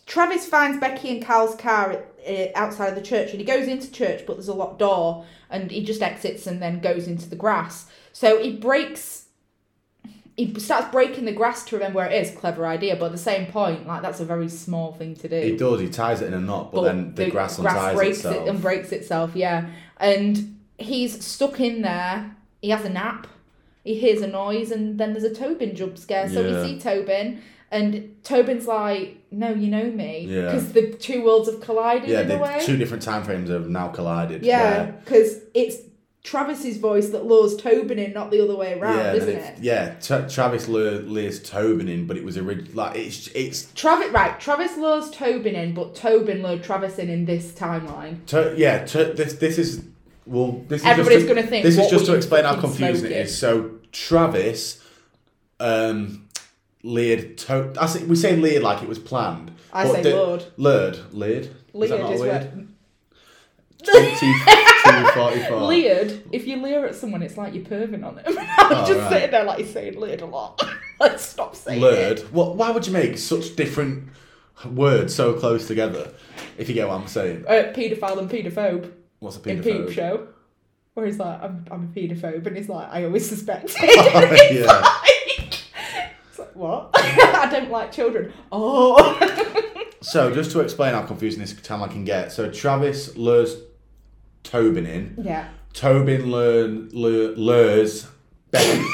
[0.06, 3.90] Travis finds Becky and Cal's car uh, outside of the church and he goes into
[3.90, 7.36] church, but there's a locked door and he just exits and then goes into the
[7.36, 7.86] grass.
[8.12, 9.26] So he breaks.
[10.36, 12.36] He starts breaking the grass to remember where it is.
[12.36, 15.40] Clever idea, but at the same point, like that's a very small thing to do.
[15.40, 15.80] He does.
[15.80, 18.36] He ties it in a knot, but, then the, grass unties breaks itself.
[18.36, 19.36] it and breaks itself.
[19.36, 22.34] Yeah, and he's stuck in there.
[22.60, 23.28] He has a nap.
[23.84, 26.28] He hears a noise, and then there's a Tobin jump scare.
[26.28, 26.62] So Yeah.
[26.62, 30.46] we see Tobin, and Tobin's like, "No, you know me," Yeah.
[30.46, 32.60] because the two worlds have collided yeah, in a the way.
[32.64, 34.42] two different time frames have now collided.
[34.42, 35.76] yeah, because it's
[36.22, 39.54] Travis's voice that lures Tobin in, not the other way around, yeah, isn't it?
[39.60, 39.94] yeah.
[40.00, 44.40] Tra- Travis lure, lures Tobin in, but it was orig- like it's it's Travis, right?
[44.40, 48.24] Travis lures Tobin in, but Tobin lured Travis in in this timeline.
[48.28, 49.82] To, yeah, to, this this is
[50.26, 50.62] well.
[50.68, 52.98] This is Everybody's just to, gonna think, This is just to explain how confusing it
[52.98, 53.16] smoking?
[53.18, 53.38] is.
[53.38, 54.82] So Travis,
[55.60, 56.28] um,
[56.82, 57.38] leered.
[57.38, 59.50] To, I say, we say leered like it was planned.
[59.72, 60.44] I but say the- lured.
[60.56, 61.44] Lured, leered.
[61.44, 62.54] Is that Leered not is weird?
[62.56, 62.64] where.
[63.84, 65.60] Twenty-two forty-four.
[65.66, 68.24] Leered, if you leer at someone, it's like you're perving on them.
[68.26, 68.38] I'm
[68.72, 69.12] Oh, just right.
[69.12, 70.62] sitting there like you're saying leered a lot.
[71.00, 72.20] Let's stop saying Lured.
[72.20, 72.32] it.
[72.32, 72.56] What?
[72.56, 74.08] Why would you make such different
[74.70, 76.12] words so close together?
[76.56, 77.44] If you get what I'm saying.
[77.46, 78.90] Uh, paedophile and paedophobe
[79.24, 79.62] What's a in?
[79.62, 80.28] Peep Show.
[80.92, 84.84] Where he's like, I'm, I'm a paedophobe, and he's like, I always suspect Oh, yeah.
[86.28, 86.90] It's like, what?
[86.94, 88.32] I don't like children.
[88.52, 88.98] Oh.
[90.02, 92.32] So just to explain how confusing this time I can get.
[92.32, 93.56] So Travis lures
[94.42, 95.14] Tobin in.
[95.22, 95.48] yeah.
[95.72, 98.06] Tobin learn, lure, lures
[98.50, 98.84] Becky.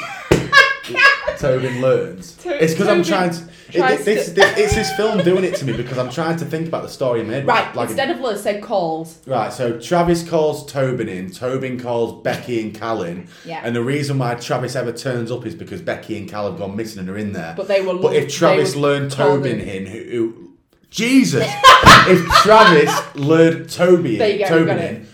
[1.37, 2.33] Tobin learns.
[2.37, 3.43] To- it's because I'm trying to.
[3.73, 6.45] It, this, to- this- it's this film doing it to me because I'm trying to
[6.45, 7.47] think about the story my head.
[7.47, 9.19] Right, Like, instead of lures, say calls.
[9.25, 9.51] right.
[9.53, 11.31] So Travis calls Tobin in.
[11.31, 13.27] Tobin calls Becky and Cal in.
[13.45, 13.61] Yeah.
[13.63, 16.75] And the reason why Travis ever turns up is because Becky and Cal have gone
[16.75, 17.53] missing and are in there.
[17.55, 19.85] But they were But if Travis learned Tobin in.
[19.85, 20.51] who, who
[20.89, 25.07] Jesus, if Travis learned Toby Tobin in,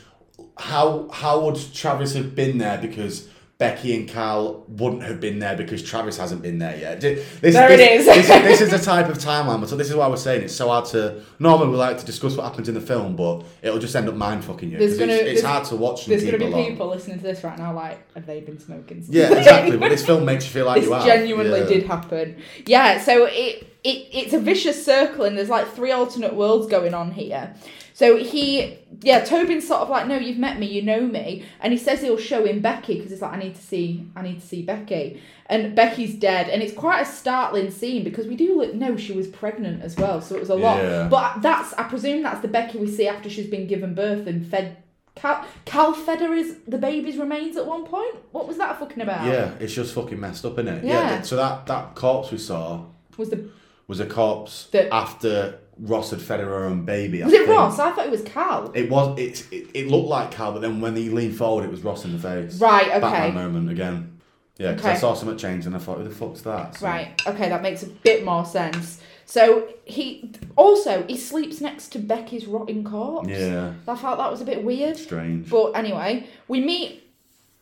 [0.58, 5.58] how how would Travis have been there because Becky and Cal wouldn't have been there
[5.58, 7.02] because Travis hasn't been there yet.
[7.02, 8.06] This, There this, it is.
[8.06, 9.68] this, this is the type of timeline.
[9.68, 11.24] So this is why I was saying it's so hard to.
[11.40, 14.14] Normally we like to discuss what happens in the film, but it'll just end up
[14.16, 14.78] mind fucking you.
[14.78, 16.06] There's gonna- it's, it's hard to watch.
[16.06, 16.66] There's going to be along.
[16.68, 19.02] people listening to this right now like, have they been smoking?
[19.02, 19.76] since Yeah, exactly.
[19.76, 21.02] But this film makes you feel like this you are.
[21.02, 21.66] It genuinely Yeah.
[21.66, 22.38] did happen.
[22.68, 26.94] Yeah, so it, it it's a vicious circle, and there's like three alternate worlds going
[26.94, 27.56] on here.
[27.98, 31.74] So he, yeah, Tobin's sort of like, no, you've met me, you know me, and
[31.74, 34.40] he says he'll show him Becky because he's like, I need to see, I need
[34.40, 38.56] to see Becky, and Becky's dead, and it's quite a startling scene because we do
[38.56, 40.78] look, know she was pregnant as well, so it was a lot.
[40.84, 41.08] Yeah.
[41.08, 44.46] But that's, I presume that's the Becky we see after she's been given birth and
[44.46, 44.78] fed.
[45.16, 48.16] Cal, Cal fed her his, the baby's remains at one point.
[48.32, 49.26] What was that fucking about?
[49.26, 50.84] Yeah, it's just fucking messed up, isn't it?
[50.84, 51.16] Yeah.
[51.16, 52.86] th- So that that corpse we saw
[53.18, 53.50] Was the
[53.88, 57.22] was a corpse That- after Ross had fed her her own baby.
[57.22, 57.50] I was it think.
[57.50, 57.80] Ross?
[57.80, 58.72] I thought it was Cal.
[58.74, 59.18] It was.
[59.20, 62.04] It, it it looked like Cal, but then when he leaned forward, it was Ross
[62.06, 62.60] in the face.
[62.60, 63.00] Right, okay.
[63.00, 64.20] Batman moment again.
[64.58, 65.00] Yeah, because I Okay.
[65.00, 66.78] saw something change and I thought, who the fuck's that?
[66.78, 67.10] So- Right.
[67.28, 69.00] Okay, that makes a bit more sense.
[69.26, 73.28] So he also he sleeps next to Becky's rotting corpse.
[73.30, 74.98] Yeah, I felt that was a bit weird.
[74.98, 75.50] strange.
[75.50, 77.04] But anyway, we meet.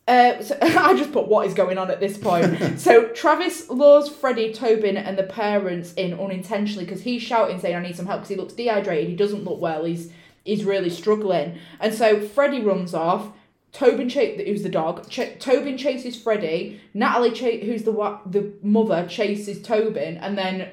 [0.07, 2.79] Uh, so I just put what is going on at this point.
[2.79, 7.79] so Travis lures Freddie, Tobin, and the parents in unintentionally because he's shouting, saying, "I
[7.81, 9.09] need some help," because he looks dehydrated.
[9.09, 9.83] He doesn't look well.
[9.85, 10.11] He's
[10.43, 13.29] he's really struggling, and so Freddie runs off.
[13.71, 16.79] Tobin, ch- who's the dog, ch- Tobin chases Freddie.
[16.93, 20.69] Natalie, ch- who's the wa- the mother, chases Tobin, and then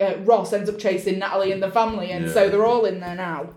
[0.00, 3.16] uh, Ross ends up chasing Natalie and the family, and so they're all in there
[3.16, 3.50] now.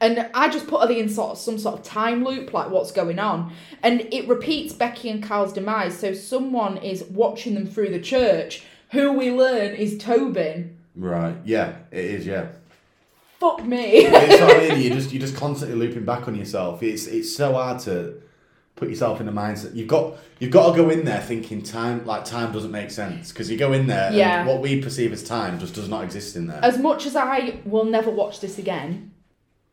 [0.00, 2.90] And I just put her in sort of some sort of time loop, like what's
[2.90, 5.98] going on, and it repeats Becky and Carl's demise.
[5.98, 10.76] So someone is watching them through the church, who we learn is Tobin.
[10.96, 11.36] Right.
[11.44, 12.26] Yeah, it is.
[12.26, 12.46] Yeah.
[13.38, 13.92] Fuck me.
[14.06, 14.80] it's what I mean.
[14.82, 16.82] You just you're just constantly looping back on yourself.
[16.82, 18.20] It's it's so hard to
[18.76, 19.74] put yourself in the mindset.
[19.74, 23.30] You've got you've got to go in there thinking time like time doesn't make sense
[23.32, 24.40] because you go in there Yeah.
[24.40, 26.60] and what we perceive as time just does not exist in there.
[26.62, 29.09] as much as I will never watch this again,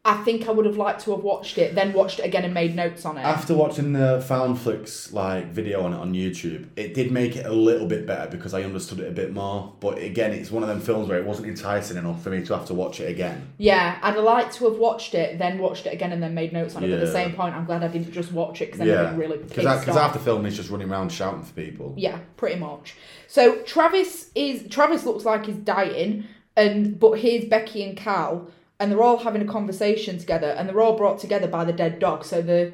[0.07, 2.53] I think I would have liked to have watched it, then watched it again and
[2.53, 3.23] made notes on it.
[3.23, 7.51] After watching the Foundflix like video on it on YouTube, it did make it a
[7.51, 9.73] little bit better because I understood it a bit more.
[9.81, 12.55] But again, it's one of them films where it wasn't enticing enough for me to
[12.55, 13.49] have to watch it again.
[13.57, 16.77] yeah, I'd like to have watched it, then watched it again and then made notes
[16.77, 16.87] on it.
[16.87, 18.93] But at the same point, I'm glad I didn't just watch it because then I'd
[18.93, 21.93] yeah, been really because pissed because after film he's just running around shouting for people.
[21.97, 22.95] Yeah, pretty much.
[23.27, 26.23] So Travis is Travis looks like he's dying,
[26.55, 30.81] and but here's Becky and Cal, and they're all having a conversation together, and they're
[30.81, 32.23] all brought together by the dead dog.
[32.25, 32.73] So the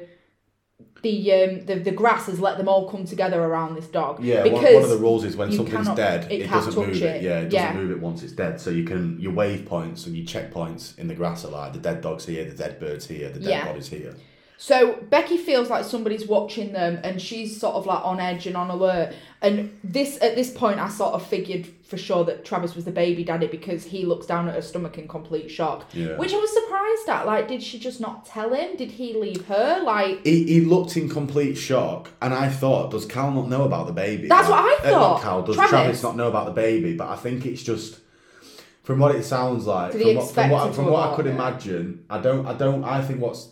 [1.02, 4.22] the um the, the grass has let them all come together around this dog.
[4.24, 6.76] Yeah, because one, one of the rules is when something's cannot- dead, it it, doesn't
[6.76, 7.02] move it.
[7.02, 7.22] it.
[7.22, 7.72] Yeah, it doesn't Yeah.
[7.74, 8.60] move it once it's dead.
[8.60, 11.78] So you can your wave points and your checkpoints in the grass are like the
[11.78, 13.64] dead dog's here, the dead bird's here, the dead Yeah.
[13.66, 14.14] body's here.
[14.56, 18.56] So Becky feels like somebody's watching them, and she's sort of like on edge and
[18.56, 19.14] on alert.
[19.42, 22.90] And this at this point, I sort of figured for sure that Travis was the
[22.92, 25.84] baby daddy because he looks down at her stomach in complete shock.
[25.92, 26.16] Yeah.
[26.16, 27.26] Which I was surprised at.
[27.26, 28.76] Like, did she just not tell him?
[28.76, 29.82] Did he leave her?
[29.82, 33.86] Like, He, he looked in complete shock, and I thought, does Cal not know about
[33.86, 34.28] the baby?
[34.28, 35.14] That's what I thought.
[35.14, 35.70] not Cal, does Travis.
[35.70, 36.02] Travis.
[36.02, 36.96] not know about the baby?
[36.96, 37.98] But I think it's just
[38.84, 39.92] from what it sounds like.
[39.92, 41.30] From what, from what, from what I could it?
[41.30, 42.46] imagine, I don't.
[42.46, 42.84] I don't.
[42.84, 43.48] I think what's.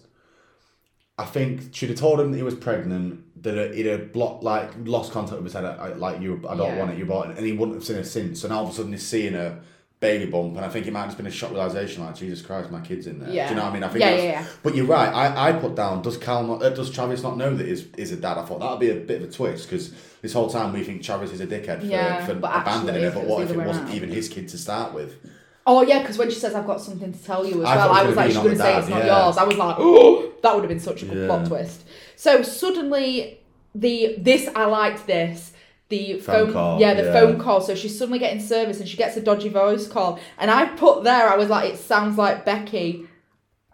[1.23, 3.43] I think she'd have told him that he was pregnant.
[3.43, 5.53] That he'd have blocked, like lost contact with.
[5.53, 6.79] Said, I, like you, I don't Yeah.
[6.79, 6.99] want it.
[6.99, 8.45] You bought it, and he wouldn't have seen her since.
[8.45, 9.59] And all of a sudden, he's seeing her
[9.99, 12.43] baby bump, and I think it might have just been a shock realization, like Jesus
[12.43, 13.31] Christ, my kid's in there.
[13.31, 13.47] Yeah.
[13.49, 13.85] Do you know what I mean?
[13.85, 14.47] I think Yeah, yeah, yeah.
[14.63, 15.09] but you're right.
[15.09, 18.11] I, I put down does Cal not uh, does Travis not know that is is
[18.11, 18.37] a dad?
[18.39, 21.03] I thought that'd be a bit of a twist because this whole time we think
[21.05, 23.11] Travis is a dickhead for, Yeah, for actually abandoning her.
[23.13, 23.95] But what if it wasn't around.
[23.97, 25.15] even his kid to start with?
[25.67, 27.93] Oh yeah, because when she says I've got something to tell you as I well,
[27.93, 29.25] I was like, she's going to say dad, it's not yeah.
[29.25, 29.37] yours.
[29.37, 31.85] I was like, oh, that would have been such a good plot twist.
[32.17, 33.41] So suddenly,
[33.75, 35.53] the this I liked this.
[35.89, 37.13] The Phone phone, call, yeah, the yeah.
[37.13, 37.61] phone call.
[37.61, 40.19] So she's suddenly getting service, and she gets a dodgy voice call.
[40.39, 43.07] And I put there, I was like, it sounds like Becky.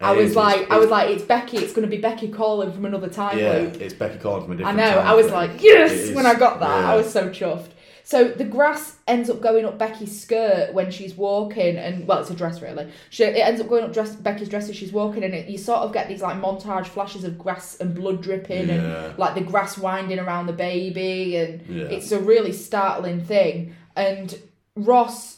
[0.01, 1.59] I was is, like, it's- I was like, it's Becky.
[1.59, 3.81] It's going to be Becky calling from another time Yeah, loop.
[3.81, 4.79] it's Becky calling from a different.
[4.79, 4.89] Time.
[4.89, 5.01] I know.
[5.01, 6.69] I was like, yes, when I got that.
[6.69, 6.91] yeah.
[6.93, 7.71] I was so chuffed.
[8.09, 12.31] So the grass ends up going up Becky's skirt when she's walking, and well, it's
[12.31, 12.91] a dress really.
[13.11, 15.59] She it ends up going up dress, Becky's dress as she's walking, and it, you
[15.59, 18.75] sort of get these like montage flashes of grass and blood dripping, Yeah.
[19.09, 21.85] and like the grass winding around the baby, and Yeah.
[21.85, 23.75] it's a really startling thing.
[23.95, 24.39] And
[24.75, 25.35] Ross.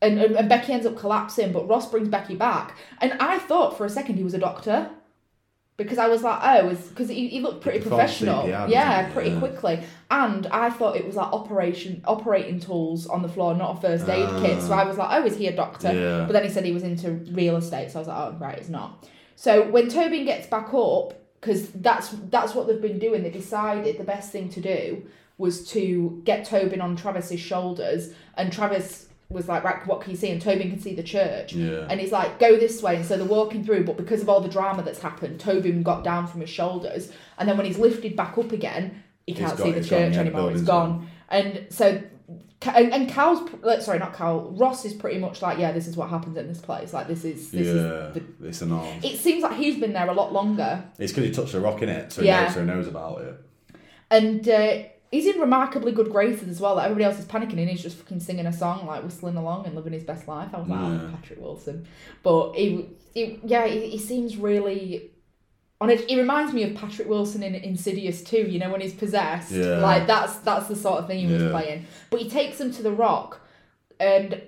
[0.00, 2.76] And, and, and Becky ends up collapsing, but Ross brings Becky back.
[3.02, 4.88] And I thought for a second he was a doctor
[5.76, 8.44] because I was like, oh, because he, he looked pretty professional.
[8.44, 9.38] CPR, yeah, pretty Yeah.
[9.38, 9.80] quickly.
[10.10, 14.08] And I thought it was like operation operating tools on the floor, not a first
[14.08, 14.62] aid kit.
[14.62, 14.80] So Ah.
[14.80, 15.92] I was like, oh, is he a doctor?
[15.92, 16.24] Yeah.
[16.26, 18.58] But then he said he was into real estate, so I was like, oh, right,
[18.58, 19.06] it's not.
[19.34, 23.98] So when Tobin gets back up, because that's that's what they've been doing, they decided
[23.98, 25.04] the best thing to do
[25.38, 30.16] was to get Tobin on Travis's shoulders, and Travis was like, right, what can you
[30.16, 30.30] see?
[30.30, 31.52] And Tobin can see the church.
[31.52, 31.86] Yeah.
[31.90, 32.96] And he's like, go this way.
[32.96, 36.04] And so they're walking through, but because of all the drama that's happened, Tobin got
[36.04, 37.10] down from his shoulders.
[37.38, 39.98] And then when he's lifted back up again, he can't got- see the it's gone,
[40.00, 40.50] church the anymore.
[40.52, 41.08] It's building's gone.
[41.28, 42.02] And so
[42.62, 43.48] and, and Cal's
[43.84, 44.50] sorry, not Cal.
[44.52, 46.92] Ross is pretty much like, yeah, this is what happens in this place.
[46.92, 48.14] Like this is this yeah, is.
[48.14, 48.98] The, it's a norm.
[49.02, 51.82] it seems like he's been there a lot longer, It's because he touched a rock
[51.82, 52.44] in it, so he, Yeah.
[52.44, 53.40] knows, so he knows about it.
[54.10, 54.78] and uh,
[55.10, 56.76] he's in remarkably good graces as well.
[56.76, 59.66] Like everybody else is panicking, and he's just fucking singing a song, like whistling along
[59.66, 60.50] and living his best life.
[60.54, 61.00] I was like, oh, Yeah.
[61.04, 61.86] oh, Patrick Wilson,
[62.22, 65.10] but he, he yeah, he, he seems really.
[65.78, 68.38] On it, he reminds me of Patrick Wilson in Insidious too.
[68.48, 69.78] You know when he's possessed, Yeah.
[69.78, 71.84] like that's that's the sort of thing he was playing.
[72.10, 73.40] But he takes them to the rock,
[74.00, 74.40] and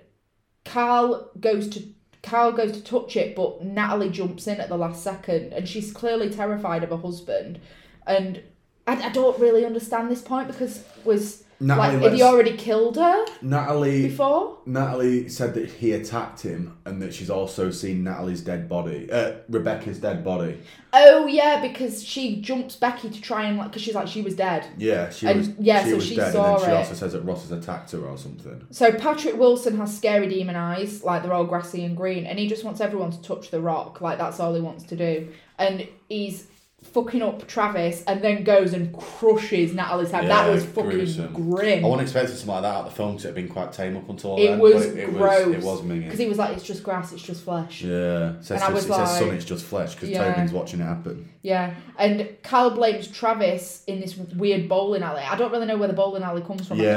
[0.64, 1.82] Carl goes to
[2.22, 5.92] Carl goes to touch it, but Natalie jumps in at the last second, and she's
[5.92, 7.60] clearly terrified of her husband.
[8.06, 8.42] And
[8.88, 12.56] I, I don't really understand this point because was Natalie like had he lets- already
[12.56, 14.58] killed her Natalie before?
[14.64, 19.32] Natalie said that he attacked him and that she's also seen Natalie's dead body, uh,
[19.48, 20.60] Rebecca's dead body.
[20.92, 24.36] Oh yeah, because she jumps Becky to try and like because she's like she was
[24.36, 24.66] dead.
[24.78, 25.50] Yeah, she And- was.
[25.58, 26.76] yeah, she so was she dead, saw and then she it.
[26.78, 28.64] also says that Ross has attacked her or something.
[28.70, 32.46] So Patrick Wilson has scary demon eyes, like they're all grassy and green, and he
[32.48, 35.28] just wants everyone to touch the rock, like that's all he wants to do.
[35.58, 36.46] And he's
[36.82, 40.28] fucking up Travis, and then goes and crushes Natalie's head.
[40.28, 41.32] that was fucking gruesome.
[41.32, 41.84] grim.
[41.84, 43.96] I wasn't expecting something like that of the film because it had been quite tame
[43.96, 44.58] up until It then.
[44.58, 45.46] was it, it gross.
[45.46, 46.04] Was, it was minging.
[46.04, 47.82] Because he was like, it's just grass, it's just flesh.
[47.82, 50.24] Yeah, it says, And I was it says son, like- it's just flesh because Yeah.
[50.32, 51.28] Tobin's watching it happen.
[51.42, 55.22] Yeah, and Cal blames Travis in this weird bowling alley.
[55.22, 56.80] I don't really know where the bowling alley comes from.
[56.80, 56.88] I I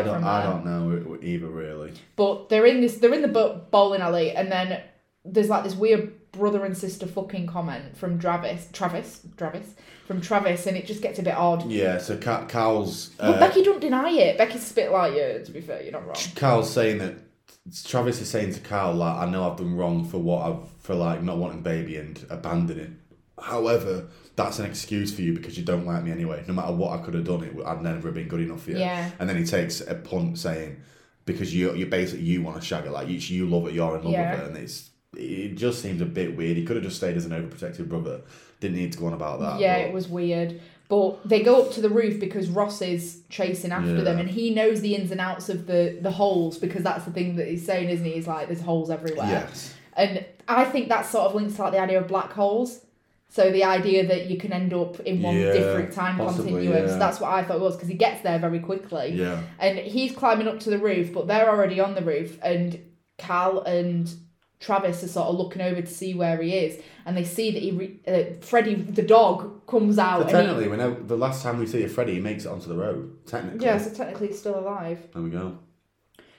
[0.00, 1.92] I don't, from I don't know either really.
[2.16, 2.96] But they're in this.
[2.98, 4.80] They're in the bowling alley, and then
[5.24, 8.68] there's like this weird brother and sister fucking comment from Travis.
[8.72, 9.20] Travis.
[9.36, 9.74] Travis.
[10.06, 11.70] From Travis, and it just gets a bit odd.
[11.70, 14.38] Yeah, so Ca- Carl's uh, Becky don't deny it.
[14.38, 16.16] Becky's a bit like, yeah, to be fair, you're not wrong.
[16.34, 17.14] Carl's saying that
[17.84, 20.94] Travis is saying to Carl like I know I've done wrong for what I've for
[20.96, 22.96] like not wanting baby and abandoning.
[23.40, 26.42] However, that's an excuse for you because you don't like me anyway.
[26.46, 28.70] No matter what I could have done, it I'd never have been good enough for
[28.72, 28.78] you.
[28.78, 29.10] Yeah.
[29.20, 30.80] And then he takes a punt saying
[31.24, 33.96] because you you basically you want to shag it like you you love it, you're
[33.96, 34.32] in love Yeah.
[34.32, 36.56] with it, and it's it just seems a bit weird.
[36.56, 38.20] He could have just stayed as an overprotective brother.
[38.60, 39.58] Didn't need to go on about that.
[39.60, 40.60] yeah, but- it was weird.
[40.88, 44.02] But they go up to the roof because Ross is chasing after Yeah.
[44.02, 47.12] them, and he knows the ins and outs of the the holes because that's the
[47.12, 48.12] thing that he's saying, isn't he?
[48.12, 49.28] He's like, there's holes everywhere.
[49.28, 49.72] Yes.
[49.96, 52.84] And I think that sort of links to like the idea of black holes.
[53.28, 56.90] So the idea that you can end up in one Yeah, different time possibly, continuums.
[56.90, 56.98] yeah.
[56.98, 59.12] That's what I thought it was because he gets there very quickly.
[59.14, 59.42] Yeah.
[59.60, 62.80] And he's climbing up to the roof, but they're already on the roof, and
[63.18, 64.12] Cal and
[64.60, 67.62] Travis are sort of looking over to see where he is, and they see that
[67.62, 70.18] he, re- uh, Freddie, the dog, comes out.
[70.18, 72.68] So and technically, whenever the last time we see a Freddy, he makes it onto
[72.68, 73.26] the road.
[73.26, 73.64] Technically.
[73.64, 74.98] yeah, so technically he's still alive.
[75.14, 75.58] There we go.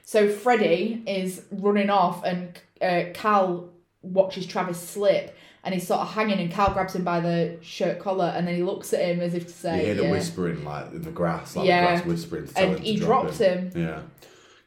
[0.04, 3.70] So Freddie is running off, and uh, Cal
[4.04, 8.00] watches Travis slip, and he's sort of hanging, and Cal grabs him by the shirt
[8.00, 10.12] collar, and then he looks at him as if to say, You hear the yeah.
[10.12, 11.82] whispering like in the grass, like Yeah.
[11.82, 13.72] the grass whispering and he drop drops him.
[13.72, 13.82] him.
[13.82, 14.02] Yeah.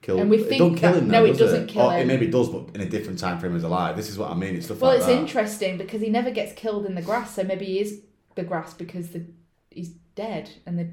[0.04, 1.92] Kill And we it think don't kill that- him no, it does doesn't kill or
[1.94, 2.02] him.
[2.02, 3.96] It maybe does, but in a different time frame as alive.
[3.96, 4.54] This is what I mean.
[4.54, 5.18] It's stuff Well, like it's that.
[5.18, 8.02] interesting because he never gets killed in the grass, so maybe he is
[8.34, 9.24] the grass because the
[9.70, 10.88] he's dead, and the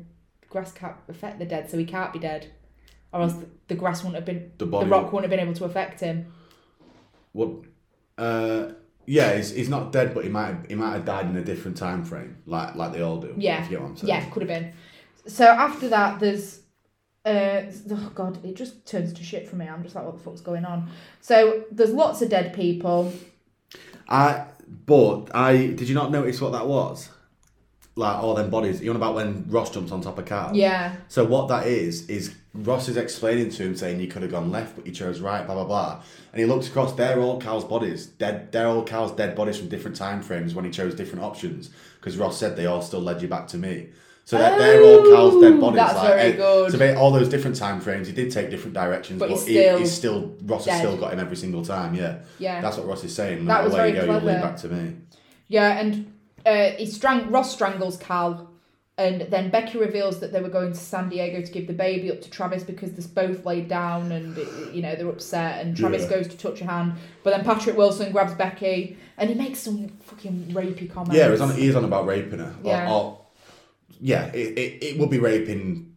[0.50, 2.47] grass can't affect the dead, so he can't be dead,
[3.12, 5.58] or else the, the grass wouldn't have been The the, rock wouldn't have been able
[5.60, 6.28] to affect him.
[7.34, 7.50] What?
[8.17, 8.69] Uh,
[9.06, 11.76] yeah, he's, he's not dead, but he might he might have died in a different
[11.76, 13.34] time frame, like like they all do.
[13.38, 14.08] Yeah, If you get what I'm saying.
[14.08, 14.71] yeah, could have been.
[15.28, 16.60] So after that, there's.
[17.23, 19.67] Uh, oh god, it just turns to shit for me.
[19.67, 20.89] I'm just like, what the fuck's going on?
[21.19, 23.13] So there's lots of dead people.
[24.10, 24.45] I
[24.86, 27.10] but I did you not notice what that was?
[27.95, 28.81] Like all them bodies.
[28.81, 30.55] You know about when Ross jumps on top of Carl?
[30.55, 34.31] Yeah, So what that is is Ross is explaining to him saying you could have
[34.31, 36.03] gone left but you chose right, blah blah blah.
[36.31, 38.07] And he looks across, they're all Cal's bodies.
[38.07, 41.69] Dead they're all Cal's dead bodies from different time frames when he chose different options.
[41.99, 43.89] Because Ross said they all still led you back to me.
[44.25, 45.77] So that they're all Cal's dead bodies.
[45.77, 46.71] that's very eh, good.
[46.71, 49.45] So ba- all those different time frames, he did take different directions, But but, he's
[49.47, 51.95] he, still he's still Ross has still got him every single time.
[51.95, 52.62] Yeah, yeah.
[52.62, 53.39] that's what Ross is saying.
[53.39, 54.41] No That matter was where you very go, you'll clever.
[54.41, 54.95] back to me.
[55.49, 56.13] Yeah, and
[56.45, 58.49] uh, he strang- Ross strangles Cal,
[58.97, 62.10] and then Becky reveals that they were going to San Diego to give the baby
[62.12, 64.38] up to Travis because they're both laid down and
[64.73, 65.65] you know they're upset.
[65.65, 66.10] And Travis Yeah.
[66.17, 69.89] goes to touch her hand, but then Patrick Wilson grabs Becky and he makes some
[70.03, 71.15] fucking rapey comments.
[71.15, 72.53] Yeah, he's on, he is on about raping her.
[72.63, 72.93] Or- Yeah.
[72.93, 73.17] Or,
[74.01, 75.93] yeah, it, it, it would be raping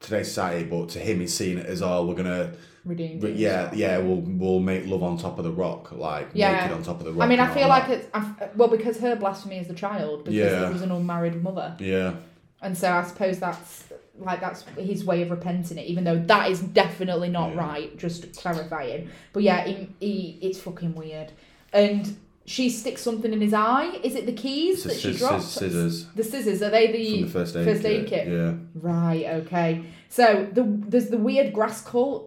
[0.00, 2.52] today's society, but to him, he's seeing it as, oh, we're going to,
[2.84, 3.22] redeemed.
[3.36, 6.56] yeah, yeah, we'll we'll make love on top of the rock, like Yeah.
[6.62, 7.24] naked on top of the rock.
[7.24, 7.98] I mean, I feel like that.
[7.98, 10.66] it's I, well because her blasphemy as a child because Yeah.
[10.68, 12.14] he was an unmarried mother, Yeah,
[12.62, 13.84] and so I suppose that's
[14.18, 17.60] like that's his way of repenting it, even though that is definitely not Yeah.
[17.60, 17.96] right.
[17.98, 21.32] Just clarifying, but yeah, he, he it's fucking weird,
[21.74, 22.16] and
[22.46, 23.98] she sticks something in his eye.
[24.02, 25.44] Is it the keys that she dropped?
[25.44, 27.90] scissors The scissors are they the, the first aid first kit.
[28.02, 28.28] aid kit?
[28.28, 28.54] Yeah.
[28.74, 29.24] Right.
[29.44, 29.84] Okay.
[30.08, 32.26] So the there's the weird grass cult.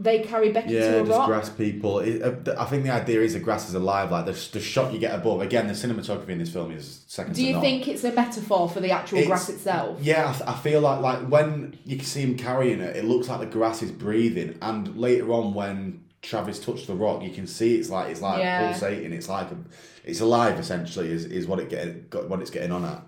[0.00, 1.28] They carry Becky Yeah, to a just rock.
[1.28, 2.00] grass people.
[2.00, 4.10] It, uh, I think the idea is the grass is alive.
[4.10, 5.40] Like the, the shot you get above.
[5.42, 8.80] Again, the cinematography in this film is second Do you think it's a metaphor for
[8.80, 9.98] the actual It's- grass itself?
[10.02, 13.04] Yeah, I, th- I feel like like when you can see him carrying it, it
[13.04, 14.58] looks like the grass is breathing.
[14.60, 18.38] And later on, when Travis touched the rock, you can see it's like it's like
[18.40, 18.70] Yeah.
[18.70, 19.12] pulsating.
[19.12, 19.56] It's like a,
[20.04, 21.10] it's alive essentially.
[21.10, 23.02] Is, is what it get got what it's getting on at.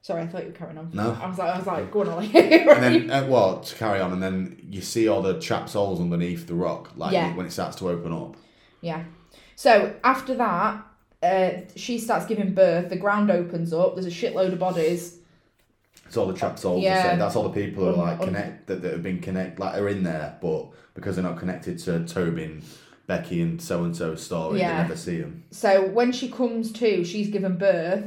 [0.00, 0.90] Sorry, I thought you were carrying on.
[0.92, 1.16] No.
[1.18, 2.26] I was like, I was like, go on, Ollie.
[2.34, 5.98] And then uh, well to carry on, and then you see all the trapped souls
[6.00, 7.34] underneath the rock, like Yeah.
[7.34, 8.36] when it starts to open up.
[8.82, 9.04] Yeah.
[9.56, 10.84] So after that,
[11.22, 12.90] uh, she starts giving birth.
[12.90, 13.94] The ground opens up.
[13.94, 15.18] There's a shitload of bodies.
[16.06, 16.82] It's all the trapped souls.
[16.82, 17.16] Yeah.
[17.16, 19.88] That's all the people who are like connect that, that have been connect like are
[19.88, 22.62] in there, but because they're not connected to Tobin,
[23.06, 24.76] Becky, and so and so's story, Yeah.
[24.76, 25.44] they never see them.
[25.50, 28.04] So when she comes to, she's given birth.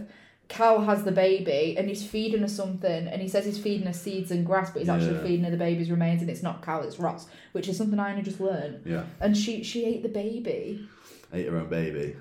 [0.47, 3.91] Cal has the baby and he's feeding her something, and he says he's feeding her
[3.93, 5.23] seeds and grass, but he's actually Yeah.
[5.23, 8.11] feeding her the baby's remains, and it's not Cal, it's Ross, which is something I
[8.11, 8.79] only just learned.
[8.85, 10.87] Yeah, And she she ate the baby.
[11.33, 12.15] ate her own baby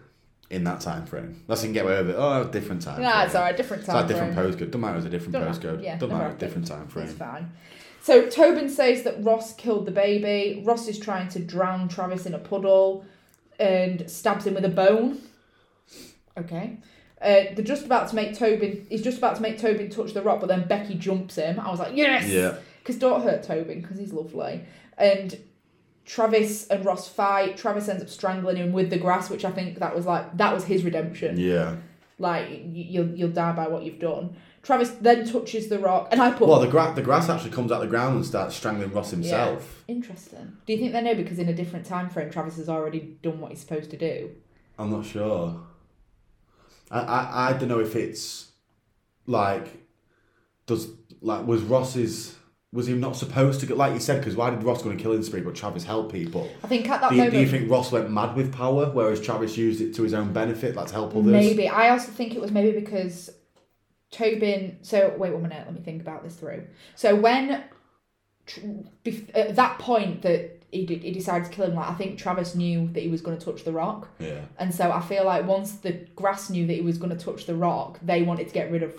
[0.50, 1.40] in that time frame.
[1.46, 2.16] That's you can get away with it.
[2.18, 3.00] Oh, different time.
[3.00, 3.26] Yeah, frame.
[3.26, 3.96] it's alright, different It's time.
[3.96, 4.52] like different frame.
[4.52, 4.70] postcode.
[4.72, 4.96] Don't matter.
[4.98, 5.64] It's a different Don't postcode.
[5.76, 6.24] matter, yeah, Don't matter.
[6.24, 6.36] matter.
[6.38, 7.04] Different time frame.
[7.06, 7.52] It's fine.
[8.06, 10.62] So Tobin says that Ross killed the baby.
[10.64, 13.04] Ross is trying to drown Travis in a puddle
[13.58, 15.20] and stabs him with a bone.
[16.38, 16.76] Okay.
[17.20, 18.86] Uh, they're just about to make Tobin.
[18.88, 21.58] He's just about to make Tobin touch the rock, but then Becky jumps him.
[21.58, 22.58] I was like, yes, Yeah.
[22.78, 24.62] because don't hurt Tobin because he's lovely.
[24.96, 25.36] And
[26.04, 27.56] Travis and Ross fight.
[27.56, 30.54] Travis ends up strangling him with the grass, which I think that was like that
[30.54, 31.40] was his redemption.
[31.40, 31.74] Yeah.
[32.20, 34.36] Like you'll you'll die by what you've done.
[34.66, 37.70] Travis then touches the rock, and I put Well, the gra- the grass actually comes
[37.70, 39.84] out of the ground and starts strangling Ross himself.
[39.86, 40.56] Interesting.
[40.66, 43.38] Do you think they know because in a different time frame, Travis has already done
[43.38, 44.32] what he's supposed to do?
[44.76, 45.60] I'm not sure.
[46.90, 48.50] I, I I don't know if it's
[49.28, 49.68] like
[50.66, 50.88] does
[51.20, 52.34] like was Ross's
[52.72, 54.96] was he not supposed to get like you said because why did Ross go on
[54.96, 56.50] a killing spree but Travis helped people?
[56.64, 59.20] I think at that Do moment, do you think Ross went mad with power whereas
[59.20, 61.26] Travis used it to his own benefit, like to help others?
[61.26, 61.68] maybe.
[61.68, 63.30] I also think it was maybe because
[64.10, 64.78] Tobin.
[64.82, 65.62] So wait one minute.
[65.66, 66.64] Let me think about this through.
[66.94, 67.64] So when
[69.34, 72.54] at that point that he did, he decided to kill him, like I think Travis
[72.54, 74.40] knew that he was going to touch the rock, Yeah.
[74.58, 77.46] and so I feel like once the grass knew that he was going to touch
[77.46, 78.92] the rock, they wanted to get rid of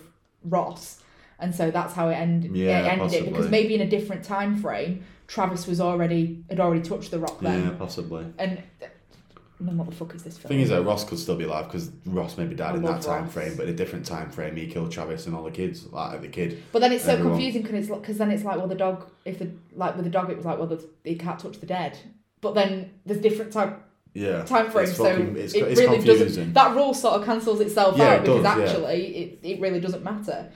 [0.44, 1.00] Ross,
[1.38, 2.54] and so that's how it ended.
[2.56, 6.58] Yeah, it ended it because maybe in a different time frame, Travis was already had
[6.60, 8.26] already touched the rock then, Yeah, possibly.
[8.38, 8.62] and
[9.60, 10.48] then what the fuck is this film?
[10.50, 13.02] Thing is that Ross could still be alive because Ross maybe died I in that
[13.02, 13.32] time Ross.
[13.32, 16.20] frame, but in a different time frame, he killed Travis and all the kids, like
[16.20, 16.62] the kid.
[16.70, 17.32] But then it's so Everyone.
[17.32, 20.30] confusing because because then it's like well the dog if the like with the dog
[20.30, 21.98] it was like well the, he can't touch the dead,
[22.40, 23.76] but then there's different time
[24.14, 24.44] Yeah.
[24.44, 26.26] time frames so fucking- it's, it it's really confusing.
[26.28, 28.64] doesn't that rule sort of cancels itself Yeah, out it because does, yeah.
[28.64, 30.50] actually it, it really doesn't matter.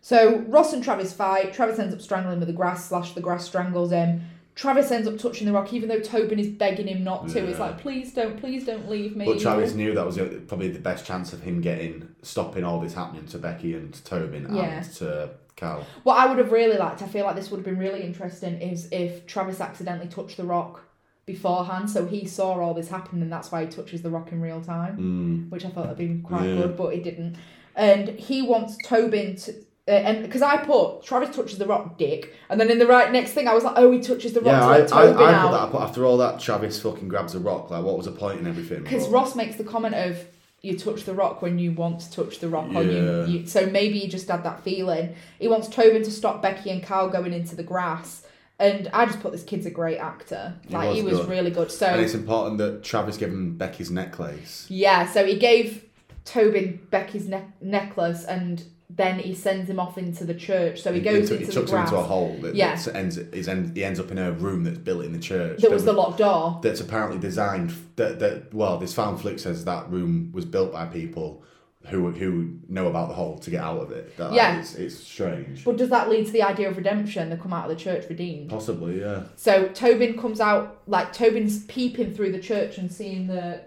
[0.00, 1.52] So Ross and Travis fight.
[1.54, 2.88] Travis ends up strangling with the grass.
[2.88, 4.22] Slash the grass strangles him.
[4.54, 7.44] Travis ends up touching the rock, even though Tobin is begging him not to.
[7.44, 7.66] It's Yeah.
[7.66, 9.24] like, please don't, please don't leave me.
[9.24, 12.94] But Travis knew that was probably the best chance of him getting stopping all this
[12.94, 14.62] happening to Becky and Tobin Yeah.
[14.62, 15.84] and to Cal.
[16.04, 18.60] What I would have really liked, I feel like this would have been really interesting,
[18.60, 20.82] is if Travis accidentally touched the rock
[21.26, 24.40] beforehand, so he saw all this happen, and that's why he touches the rock in
[24.40, 25.50] real time, Mm.
[25.50, 26.56] which I thought had been quite Yeah.
[26.62, 27.36] good, but it didn't.
[27.74, 29.54] And he wants Tobin to.
[29.86, 33.12] Uh, and because I put Travis touches the rock, dick, and then in the right
[33.12, 35.12] next thing I was like, oh, he touches the rock Yeah, to I, I, I
[35.12, 35.50] put out.
[35.52, 35.60] that.
[35.60, 37.70] I put after all that, Travis fucking grabs a rock.
[37.70, 38.82] Like, what was the point in everything?
[38.82, 40.24] Because Ross makes the comment of
[40.62, 43.46] you touch the rock when you want to touch the rock, or you, you.
[43.46, 45.14] So maybe he just had that feeling.
[45.38, 48.26] He wants Tobin to stop Becky and Carl going into the grass,
[48.58, 50.54] and I just put this kid's a great actor.
[50.66, 51.28] He Like he was was good.
[51.28, 51.70] really good.
[51.70, 54.64] So and it's important that Travis gave him Becky's necklace.
[54.70, 55.84] yeah, so he gave
[56.24, 58.64] Tobin Becky's ne- necklace, and
[58.96, 60.82] then he sends him off into the church.
[60.82, 61.88] So he goes he, into he the chucks him grass.
[61.88, 62.74] into a hole that Yeah.
[62.74, 63.18] that's ends,
[63.48, 65.60] end, he ends up in a room that's built in the church.
[65.60, 66.60] There was the locked door.
[66.62, 70.86] that's apparently designed that that well this found flick says that room was built by
[70.86, 71.42] people
[71.86, 74.58] who who know about the hole to get out of it that, Yeah.
[74.60, 77.28] it's, it's strange But does that lead to the idea of redemption?
[77.30, 78.48] They come out of the church redeemed.
[78.50, 83.60] possibly yeah So Tobin comes out like Tobin's peeping through the church and seeing the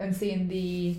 [0.00, 0.98] and seeing the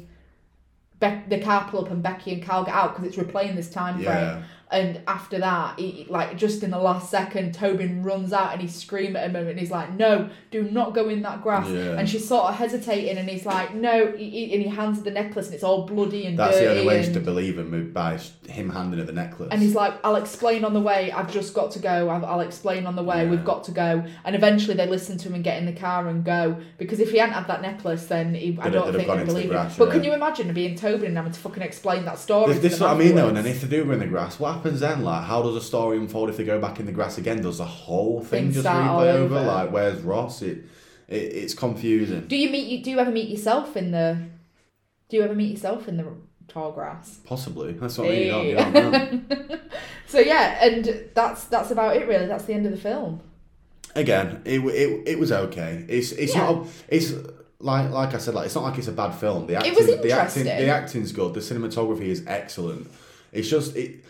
[1.03, 3.69] Be- the car pull up and Becky and Cal get out because it's replaying this
[3.69, 4.05] time frame.
[4.05, 4.43] yeah
[4.74, 8.76] And after that, he, like just in the last second, Tobin runs out and he's
[8.76, 11.97] screaming at him and he's like, "No, do not go in that grass." Yeah.
[11.97, 15.03] And she's sort of hesitating and he's like, "No," he, he- and he hands her
[15.03, 16.65] the necklace and it's all bloody and That's dirty.
[16.65, 18.17] the only way and, to believe him by
[18.47, 19.49] him handing her the necklace.
[19.51, 21.11] and he's like, "I'll explain on the way.
[21.11, 22.09] I've just got to go.
[22.09, 23.24] I'll, I'll explain on the way.
[23.24, 23.30] Yeah.
[23.30, 26.07] We've got to go." And eventually, they listen to him and get in the car
[26.07, 29.19] and go because if he hadn't had that necklace, then he, I don't think they'd
[29.19, 29.71] the believe him.
[29.78, 29.93] But yeah.
[29.93, 32.53] can you imagine being Tobin and having to fucking explain that story?
[32.53, 34.62] This, this is what I mean though, and if they do in the grass, what
[34.64, 35.03] happens then?
[35.03, 37.41] Like, how does a story unfold if they go back in the grass again?
[37.41, 39.36] Does the whole thing Things just replay over?
[39.36, 39.45] over.
[39.45, 40.41] Like, where's Ross?
[40.41, 40.59] It,
[41.07, 42.28] it it's confusing.
[42.28, 42.84] Do you meet you?
[42.84, 44.18] Do you ever meet yourself in the?
[45.09, 46.05] Do you ever meet yourself in the
[46.47, 47.20] tall grass?
[47.26, 47.74] Possibly.
[47.74, 48.22] That's what I mean.
[48.26, 49.59] You don't, you don't know.
[50.07, 52.28] So yeah, and that's that's about it really.
[52.28, 53.22] That's the end of the film.
[53.95, 55.86] Again, it, it it was okay.
[55.88, 56.41] It's it's Yeah.
[56.41, 56.68] not.
[56.88, 57.14] It's
[57.59, 59.47] like like I said, like it's not like it's a bad film.
[59.47, 61.34] The acting, the acting, the acting's good.
[61.34, 62.89] The cinematography is excellent.
[63.32, 64.03] It's just it.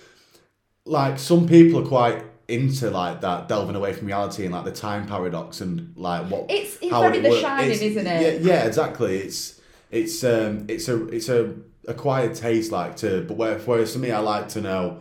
[0.86, 4.72] Like some people are quite into like that delving away from reality and like the
[4.72, 7.42] time paradox and like what It's- it's how very it The works.
[7.42, 8.44] Shining, It's- isn't it?
[8.44, 9.18] Yeah, yeah, exactly.
[9.18, 9.62] It's
[9.92, 11.54] it's um it's a it's a
[11.88, 15.00] acquired taste like to but where, whereas for me I like to know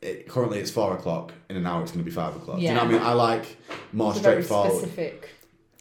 [0.00, 2.62] it, currently it's four o'clock in an hour it's going to be five o'clock do
[2.62, 3.56] you know what I mean I like
[3.92, 5.28] more It's straightforward specific.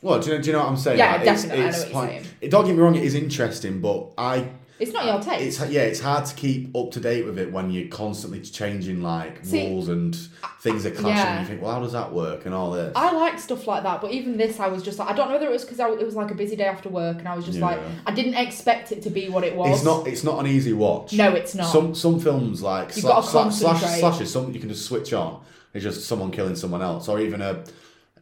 [0.02, 1.64] well do you, know, do you know what I'm saying Yeah, Like, it's- definitely, I
[1.64, 2.26] know it's what you're point- saying.
[2.42, 4.48] it, don't get me wrong it is interesting but I
[4.82, 5.62] It's not your taste.
[5.62, 9.02] it's yeah it's hard to keep up to date with it when you're constantly changing
[9.04, 10.16] like See, rules and
[10.60, 11.32] things are clashing yeah.
[11.38, 13.84] and you think well how does that work and all this I like stuff like
[13.84, 15.80] that, but even this, I was just like, I don't know whether it was because
[15.80, 17.66] it was like a busy day after work, and I was just Yeah.
[17.66, 19.76] like, I didn't expect it to be what it was.
[19.78, 20.08] It's not.
[20.08, 21.14] It's not an easy watch.
[21.14, 21.72] No, it's not.
[21.72, 24.00] Some some films like You've sla- gotta sla- slash concentrate.
[24.00, 24.32] slashes.
[24.34, 25.42] Some you can just switch on.
[25.74, 27.64] It's just someone killing someone else, or even a.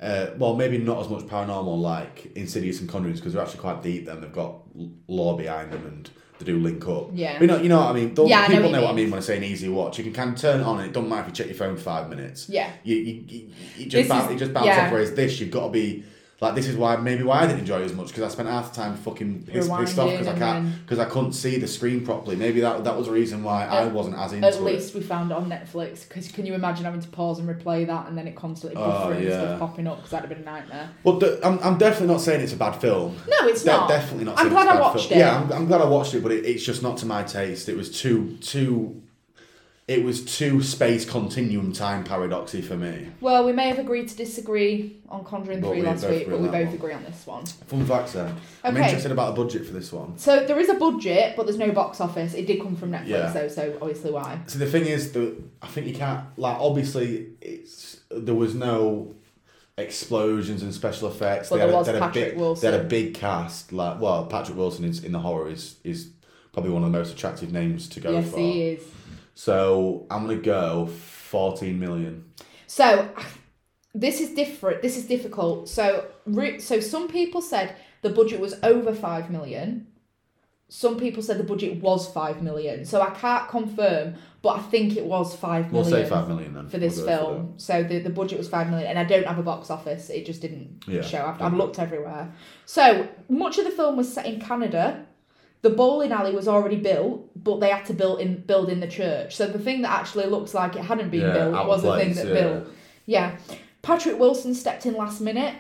[0.02, 3.82] Uh, well, maybe not as much paranormal like Insidious and Conjuring because they're actually quite
[3.84, 4.06] deep.
[4.06, 4.56] Then they've got
[5.08, 6.10] lore behind them and
[6.40, 7.10] they do link up.
[7.14, 7.34] Yeah.
[7.34, 8.14] But you know, you know what I mean.
[8.14, 9.12] Those, Yeah, I know people what know what I mean.
[9.12, 9.98] when I say an easy watch.
[9.98, 11.56] You can kind of turn it on and it doesn't matter if you check your
[11.56, 12.50] phone for five minutes.
[12.50, 12.72] Yeah.
[12.84, 14.86] You you, you, you just bounce, is- you just bounce yeah.
[14.86, 14.92] off.
[14.92, 16.04] Whereas this, you've got to be.
[16.42, 18.48] Like this is why maybe why I didn't enjoy it as much because I spent
[18.48, 21.68] half the time fucking pissed, pissed off because I can't because I couldn't see the
[21.68, 22.38] screen properly.
[22.38, 24.54] Maybe that that was the reason why I wasn't as into it.
[24.54, 24.64] At it.
[24.64, 26.08] least we found it on Netflix.
[26.08, 28.90] Because can you imagine having to pause and replay that, and then it constantly Oh,
[28.90, 29.32] buffering and yeah.
[29.32, 29.98] stuff popping up?
[29.98, 30.90] Because that'd have been a nightmare.
[31.04, 33.18] But the, I'm, I'm definitely not saying it's a bad film.
[33.28, 33.90] No, it's De- not.
[33.90, 34.40] Definitely not.
[34.40, 35.20] I'm glad I watched film.
[35.20, 35.24] it.
[35.24, 37.68] Yeah, I'm, I'm glad I watched it, but it, it's just not to my taste.
[37.68, 39.02] It was too too.
[39.90, 43.08] It was too space continuum time paradoxy for me.
[43.22, 46.40] Well, we may have agreed to disagree on Conjuring But 3 we last week, but
[46.40, 46.76] we both one.
[46.76, 47.44] agree on this one.
[47.48, 48.36] Fun facts then.
[48.64, 48.86] I'm Okay.
[48.86, 50.16] interested about the budget for this one.
[50.20, 52.36] So there is a budget, but there's no box office.
[52.36, 53.32] It did come from Netflix, Yeah.
[53.32, 54.42] though, so obviously why.
[54.46, 59.16] So the thing is that I think you can't like obviously it's there was no
[59.80, 61.50] explosions and special effects.
[61.50, 62.62] But They had there a- was had a Patrick big, Wilson.
[62.72, 63.74] They had a big cast.
[63.74, 66.10] Like well, Patrick Wilson is in the horror is is
[66.54, 68.38] probably one of the most attractive names to go yes, for.
[68.38, 68.82] he is.
[69.40, 72.26] So I'm gonna go fourteen million.
[72.68, 73.08] So
[73.96, 74.82] this is different.
[74.82, 75.70] This is difficult.
[75.70, 76.08] So
[76.60, 79.88] so some people said the budget was over five million.
[80.68, 82.84] Some people said the budget was five million.
[82.84, 86.68] So I can't confirm, but I think it was five We'll say five million then
[86.68, 87.54] for this We'll go for film.
[87.56, 90.10] so the, the budget was five million, and I don't have a box office.
[90.10, 91.02] It just didn't Yeah.
[91.02, 91.26] show.
[91.26, 92.34] I've, I've looked everywhere.
[92.66, 95.06] So much of the film was set in Canada.
[95.62, 98.88] The bowling alley was already built, but they had to build in build in the
[98.88, 99.36] church.
[99.36, 102.14] So the thing that actually looks like it hadn't been Yeah, built was the thing
[102.14, 102.34] that yeah.
[102.34, 102.68] built.
[103.06, 103.38] Yeah.
[103.82, 105.56] Patrick Wilson stepped in last minute.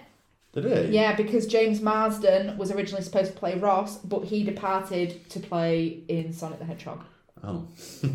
[0.53, 0.95] Did he?
[0.95, 6.03] Yeah, because James Marsden was originally supposed to play Ross, but he departed to play
[6.07, 7.03] in Sonic the Hedgehog.
[7.43, 7.67] Oh.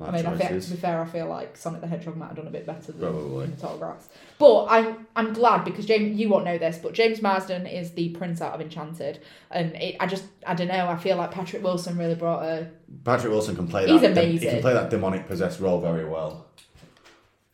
[0.00, 2.36] I mean, I think, to be fair, I feel like Sonic the Hedgehog might have
[2.36, 3.44] done a bit better than Probably.
[3.44, 4.08] in the Tall Grass.
[4.38, 8.10] But I'm I'm glad because James, you won't know this, but James Marsden is the
[8.10, 9.20] prince out of Enchanted,
[9.50, 10.88] and it, I just I don't know.
[10.88, 12.70] I feel like Patrick Wilson really brought a.
[13.02, 14.16] Patrick Wilson can play He's that.
[14.16, 14.50] He amazing.
[14.50, 16.46] can play that demonic possessed role very well.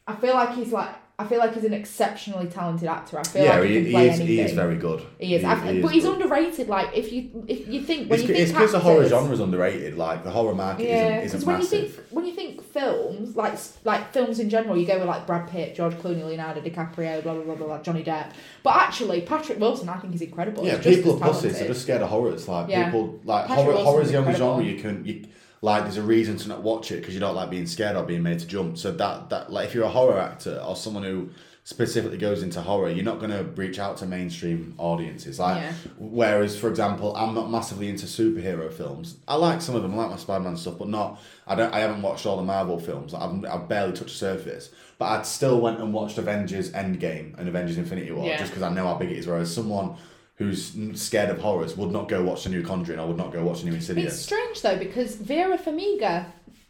[0.06, 3.20] I feel like he's like I feel like he's an exceptionally talented actor.
[3.20, 4.14] I feel Yeah, like he, he, can he play is.
[4.16, 4.26] anything.
[4.26, 5.00] He is very good.
[5.20, 6.14] He is, He I- he but he's good.
[6.20, 6.68] underrated.
[6.68, 9.38] Like if you if you think when It's you think because the horror genre is
[9.38, 9.96] underrated.
[9.96, 13.56] Like the horror market Yeah, isn't, isn't when you think when you think films, like
[13.84, 17.34] like films in general, you go with like Brad Pitt, George Clooney, Leonardo DiCaprio, blah
[17.34, 18.32] blah blah blah, blah Johnny Depp.
[18.64, 20.66] But actually, Patrick Wilson, I think he's incredible.
[20.66, 21.56] Yeah, people are pussies.
[21.60, 22.32] They're just scared of horror.
[22.32, 22.86] It's Like Yeah.
[22.86, 23.74] people, like Patrick horror.
[23.76, 25.26] Wilson's Horror's the only genre you can you
[25.64, 25.82] like.
[25.84, 28.22] There's a reason to not watch it because you don't like being scared or being
[28.22, 28.78] made to jump.
[28.78, 31.30] So that that like if you're a horror actor or someone who
[31.66, 35.38] specifically goes into horror, you're not going to reach out to mainstream audiences.
[35.38, 35.72] Like Yeah.
[35.98, 39.16] whereas, for example, I'm not massively into superhero films.
[39.26, 39.94] I like some of them.
[39.94, 41.18] I like my Spider-Man stuff, but not.
[41.46, 41.72] I don't.
[41.72, 43.14] I haven't watched all the Marvel films.
[43.14, 44.70] I've, I've barely touched the surface.
[44.98, 48.36] But I'd still went and watched Avengers Endgame and Avengers Infinity War Yeah.
[48.38, 49.26] just because I know how big it is.
[49.26, 49.96] Whereas someone
[50.36, 52.98] who's scared of horrors would not go watch the new Conjuring.
[52.98, 54.14] I would not go watch the new Insidious.
[54.14, 56.26] It's strange though because Vera Farmiga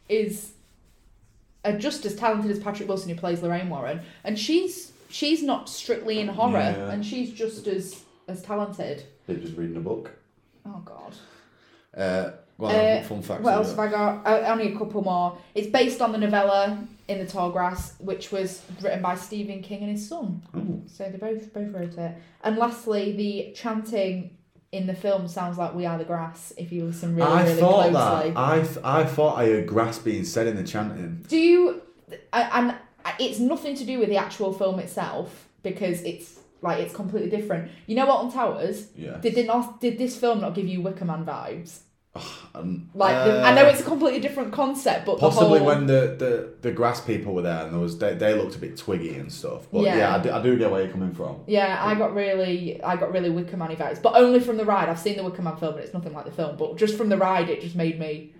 [0.08, 0.52] is
[1.78, 6.20] just as talented as Patrick Wilson, who plays Lorraine Warren, and she's she's not strictly
[6.20, 6.90] in horror, Yeah.
[6.90, 9.04] and she's just as as talented.
[9.26, 10.10] They're just reading a book.
[10.66, 11.14] Oh God.
[11.96, 13.42] Uh, well, Uh, fun facts.
[13.42, 13.78] What else have?
[13.78, 14.26] I got?
[14.26, 15.38] Uh, only a couple more.
[15.54, 19.82] It's based on the novella In the Tall Grass, which was written by Stephen King
[19.82, 20.42] and his son.
[20.54, 20.82] Oh.
[20.86, 22.16] So they both both wrote it.
[22.42, 24.38] And lastly, the chanting
[24.72, 27.60] in the film sounds like "We Are the Grass." If you listen really, I really
[27.60, 28.30] thought closely.
[28.30, 28.38] that.
[28.38, 31.24] I th- I thought I heard grass being said in the chanting.
[31.28, 31.82] Do you?
[32.32, 32.74] And
[33.20, 37.70] it's nothing to do with the actual film itself because it's like it's completely different.
[37.86, 38.88] You know, Alton Towers.
[38.96, 39.18] Yeah.
[39.18, 39.80] Did not?
[39.80, 41.80] Did this film not give you Wicker Man vibes?
[42.94, 46.14] Like the, I know it's a completely different concept, but Possibly the whole, when the,
[46.16, 49.16] the, the grass people were there and there was they, they looked a bit twiggy
[49.16, 49.66] and stuff.
[49.72, 50.14] But yeah, Yeah.
[50.14, 51.40] I, do, I do get where you're coming from.
[51.48, 54.88] Yeah, I got really, I got really Wicker Man vibes, but only from the ride.
[54.88, 56.56] I've seen the Wicker Man film, and it's nothing like the film.
[56.56, 58.32] But just from the ride, it just made me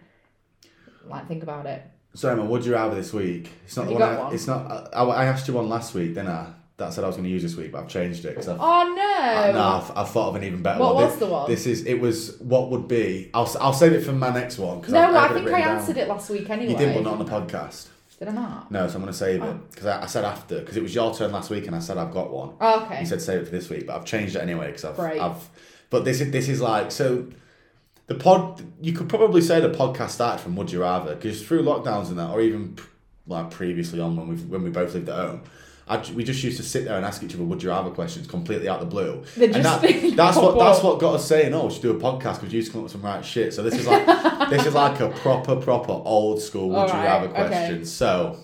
[1.07, 1.83] like think about it.
[2.14, 3.51] So Emma, would you rather this week?
[3.64, 4.09] It's not Have the one.
[4.09, 4.35] I, one?
[4.35, 4.95] It's not.
[4.95, 6.53] I, I asked you one last week, didn't I?
[6.77, 8.59] That said I was going to use this week, but I've changed it because I've.
[8.61, 9.03] Oh no!
[9.25, 11.05] I- no, I've, I've thought of an even better What one.
[11.05, 11.49] was this, the one?
[11.51, 11.87] This is.
[11.87, 12.37] It was.
[12.41, 13.31] What would be?
[13.33, 13.49] I'll.
[13.61, 14.83] I'll save it for my next one.
[14.89, 16.05] No, I've, I think I answered down.
[16.05, 16.72] it last week anyway.
[16.72, 17.89] You did, but not on the podcast.
[18.18, 18.70] Did I not?
[18.72, 19.51] No, so I'm going to save Oh.
[19.51, 21.79] it because I, I said after because it was your turn last week and I
[21.81, 22.55] said I've got one.
[22.61, 23.01] Oh, okay.
[23.01, 25.20] You said save it for this week, but I've changed it anyway because I've, Right.
[25.20, 25.49] I've.
[25.91, 27.29] But this is this is like so.
[28.07, 31.62] The pod, you could probably say the podcast started from Would You Rather because through
[31.62, 32.77] lockdowns and that, or even
[33.27, 35.43] like previously on when we when we both lived at home,
[35.87, 38.26] I, we just used to sit there and ask each other Would You Rather questions
[38.26, 39.22] completely out of the blue.
[39.37, 39.82] And that,
[40.16, 42.59] that's what that's what got us saying, oh, we should do a podcast because you
[42.59, 43.53] used to come up with some right shit.
[43.53, 44.07] So this is like
[44.51, 47.49] this is like a proper proper old school Would You Alright, Rather okay.
[47.49, 47.85] question.
[47.85, 48.39] So,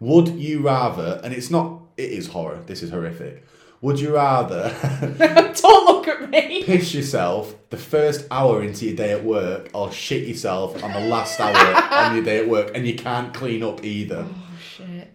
[0.00, 1.20] would you rather?
[1.22, 1.82] And it's not.
[1.98, 2.62] It is horror.
[2.66, 3.44] This is horrific.
[3.82, 4.74] Would you rather
[5.18, 6.62] Don't look at me.
[6.64, 11.00] piss yourself the first hour into your day at work or shit yourself on the
[11.00, 11.54] last hour
[11.94, 14.26] on your day at work and you can't clean up either?
[14.28, 15.10] Oh shit.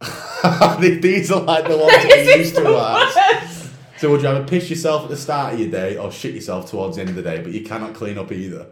[0.80, 3.70] These are like the ones you used to worst.
[3.98, 6.70] So would you rather piss yourself at the start of your day or shit yourself
[6.70, 8.66] towards the end of the day, but you cannot clean up either?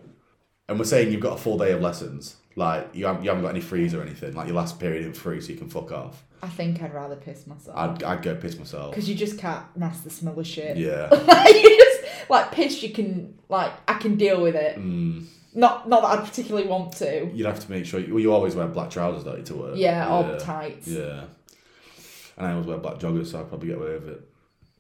[0.69, 2.37] And we're saying you've got a full day of lessons.
[2.57, 4.35] Like you haven't, you haven't got any frees or anything.
[4.35, 6.25] Like your last period in free, so you can fuck off.
[6.43, 8.91] I think I'd rather piss myself I'd, I'd go piss myself.
[8.91, 10.77] because you just can't mask the smell of shit.
[10.77, 11.09] Yeah.
[11.11, 12.83] like you just like piss.
[12.83, 14.79] You can like I can deal with it.
[14.79, 17.27] Mm, Not not that I'd particularly want to.
[17.33, 19.55] you'd have to make sure you, well, you always wear black trousers, don't you, to
[19.57, 19.73] work?
[19.77, 20.87] Yeah, or tights.
[20.89, 21.25] Yeah.
[22.37, 24.29] And I always wear black joggers, so I'd probably get away with it.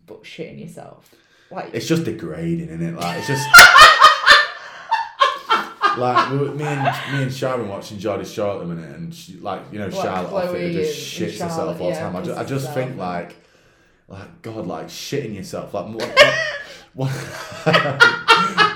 [0.06, 1.12] But shitting yourself.
[1.50, 2.94] Like It's just degrading, isn't it?
[2.94, 3.48] Like it's just
[5.98, 9.14] like we were- me and me and Sharon watching Geordie Shore at the minute, and
[9.14, 12.12] she, like you know What, Charlotte off it Chloe just shits herself all the Charlotte,
[12.12, 12.16] time.
[12.16, 13.36] I just, I just herself think like
[14.08, 15.74] like God, like shitting yourself.
[15.74, 16.18] Like what,
[16.94, 18.27] what, what-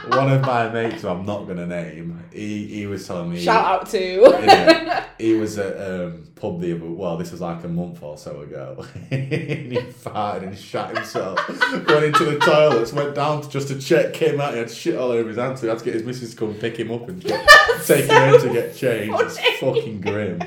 [0.09, 3.65] one of my mates, who I'm not gonna name, he he was telling me shout
[3.65, 5.09] out to.
[5.19, 8.41] He was at um, pub the other well this was like a month or so
[8.41, 9.33] ago and
[9.73, 11.39] he farted and shot himself
[11.87, 14.97] went into the toilets went down to, just to check came out he had shit
[14.97, 16.91] all over his hands so he had to get his missus to come pick him
[16.91, 17.49] up and get,
[17.87, 19.17] take him in to get changed.
[19.21, 20.43] It's fucking grim.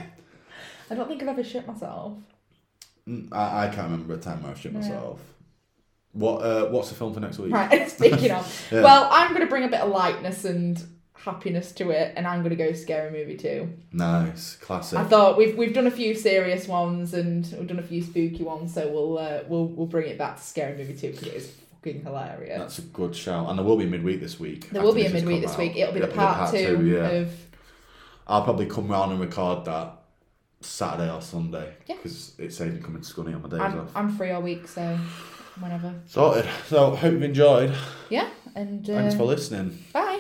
[0.89, 2.17] I don't think I've ever shit myself.
[3.07, 5.21] Mm, I, I can't remember a time where I've shit myself
[6.15, 8.67] what uh, what's the film for next week Right, speaking of.
[8.71, 8.81] Yeah.
[8.83, 10.81] Well, I'm going to bring a bit of lightness and
[11.13, 13.73] happiness to it, and I'm going to go scary movie two.
[13.91, 17.83] nice classic I thought we've we've done a few serious ones and we've done a
[17.83, 21.11] few spooky ones, so we'll uh, we'll we'll bring it back to scary movie two
[21.11, 21.51] because it is
[21.83, 22.57] fucking hilarious.
[22.59, 25.09] that's a good shout and there will be midweek this week there will be a
[25.09, 25.59] midweek this out.
[25.59, 25.75] week.
[25.75, 27.07] It'll be the It'll part, two, yeah.
[27.09, 27.31] of
[28.27, 29.93] I'll probably come round and record that
[30.61, 31.95] Saturday or Sunday Yeah.
[31.97, 33.91] because it's saving coming to Scunny on my days I'm off.
[33.95, 34.97] I'm free all week, so
[35.59, 35.93] whenever.
[36.07, 36.45] Sorted.
[36.67, 37.73] So hope you've enjoyed.
[38.09, 39.77] Yeah, and uh, Thanks for listening.
[39.93, 40.14] bye.